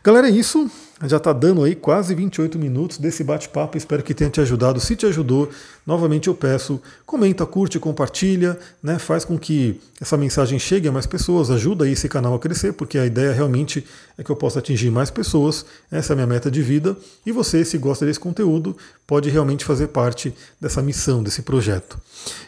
Galera, 0.03 0.29
é 0.29 0.31
isso. 0.31 0.71
Já 1.05 1.19
está 1.19 1.31
dando 1.31 1.63
aí 1.63 1.75
quase 1.75 2.15
28 2.15 2.59
minutos 2.59 2.97
desse 2.97 3.23
bate-papo. 3.23 3.77
Espero 3.77 4.03
que 4.03 4.15
tenha 4.15 4.31
te 4.31 4.41
ajudado. 4.41 4.81
Se 4.81 4.97
te 4.97 5.05
ajudou, 5.05 5.51
novamente 5.87 6.29
eu 6.29 6.35
peço, 6.35 6.81
comenta, 7.05 7.45
curte, 7.45 7.79
compartilha, 7.79 8.59
né? 8.83 8.99
faz 8.99 9.27
com 9.27 9.39
que 9.39 9.79
essa 10.01 10.17
mensagem 10.17 10.59
chegue 10.59 10.89
a 10.89 10.93
mais 10.93 11.07
pessoas, 11.07 11.51
ajuda 11.51 11.85
aí 11.85 11.93
esse 11.93 12.09
canal 12.09 12.35
a 12.35 12.39
crescer, 12.39 12.73
porque 12.73 12.97
a 12.97 13.05
ideia 13.05 13.33
realmente 13.33 13.87
é 14.17 14.25
que 14.25 14.31
eu 14.31 14.37
possa 14.37 14.59
atingir 14.59 14.91
mais 14.91 15.11
pessoas. 15.11 15.67
Essa 15.91 16.13
é 16.13 16.15
a 16.15 16.17
minha 16.17 16.27
meta 16.27 16.51
de 16.51 16.63
vida. 16.63 16.97
E 17.25 17.31
você, 17.31 17.63
se 17.63 17.77
gosta 17.77 18.07
desse 18.07 18.21
conteúdo, 18.21 18.75
pode 19.07 19.29
realmente 19.29 19.67
fazer 19.67 19.89
parte 19.89 20.35
dessa 20.59 20.81
missão, 20.81 21.23
desse 21.23 21.43
projeto. 21.43 21.99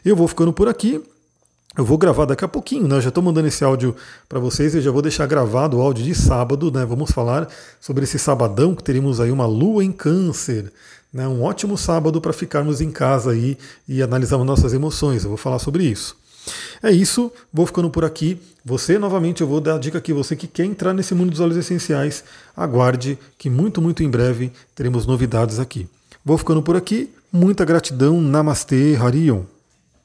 Eu 0.03 0.17
vou 0.17 0.27
ficando 0.27 0.55
por 0.55 0.69
aqui. 0.69 1.03
Eu 1.77 1.87
vou 1.87 1.97
gravar 1.97 2.27
daqui 2.27 2.45
a 2.45 2.49
pouquinho, 2.49 2.87
né? 2.87 2.97
Eu 2.97 3.01
já 3.01 3.09
estou 3.09 3.25
mandando 3.25 3.49
esse 3.49 3.65
áudio 3.65 3.97
para 4.29 4.39
vocês 4.39 4.75
e 4.75 4.81
já 4.81 4.91
vou 4.91 5.01
deixar 5.01 5.27
gravado 5.27 5.79
o 5.79 5.81
áudio 5.81 6.05
de 6.05 6.15
sábado, 6.15 6.71
né? 6.71 6.85
Vamos 6.85 7.11
falar 7.11 7.49
sobre 7.81 8.05
esse 8.05 8.19
sabadão 8.19 8.75
que 8.75 8.85
teremos 8.85 9.21
aí 9.21 9.31
uma 9.31 9.47
lua 9.47 9.83
em 9.83 9.91
câncer. 9.91 10.71
Né? 11.13 11.27
Um 11.27 11.43
ótimo 11.43 11.79
sábado 11.79 12.21
para 12.21 12.33
ficarmos 12.33 12.81
em 12.81 12.91
casa 12.91 13.33
aí 13.33 13.57
e 13.89 14.03
analisarmos 14.03 14.47
nossas 14.47 14.75
emoções. 14.75 15.25
Eu 15.25 15.31
vou 15.31 15.39
falar 15.39 15.59
sobre 15.59 15.85
isso. 15.85 16.17
É 16.83 16.91
isso, 16.91 17.33
vou 17.53 17.65
ficando 17.65 17.89
por 17.89 18.05
aqui. 18.05 18.39
Você, 18.65 18.99
novamente, 18.99 19.41
eu 19.41 19.47
vou 19.47 19.61
dar 19.61 19.77
a 19.77 19.79
dica 19.79 19.99
aqui, 19.99 20.13
você 20.13 20.35
que 20.37 20.47
quer 20.47 20.65
entrar 20.65 20.93
nesse 20.93 21.15
mundo 21.15 21.31
dos 21.31 21.41
óleos 21.41 21.57
essenciais, 21.57 22.25
aguarde 22.57 23.19
que 23.39 23.49
muito, 23.49 23.81
muito 23.81 24.03
em 24.03 24.11
breve 24.11 24.53
teremos 24.75 25.07
novidades 25.07 25.59
aqui. 25.59 25.89
Vou 26.25 26.37
ficando 26.37 26.63
por 26.63 26.77
aqui. 26.77 27.11
Muita 27.33 27.65
gratidão. 27.65 28.21
Namastê, 28.21 28.97
Harion. 29.01 29.43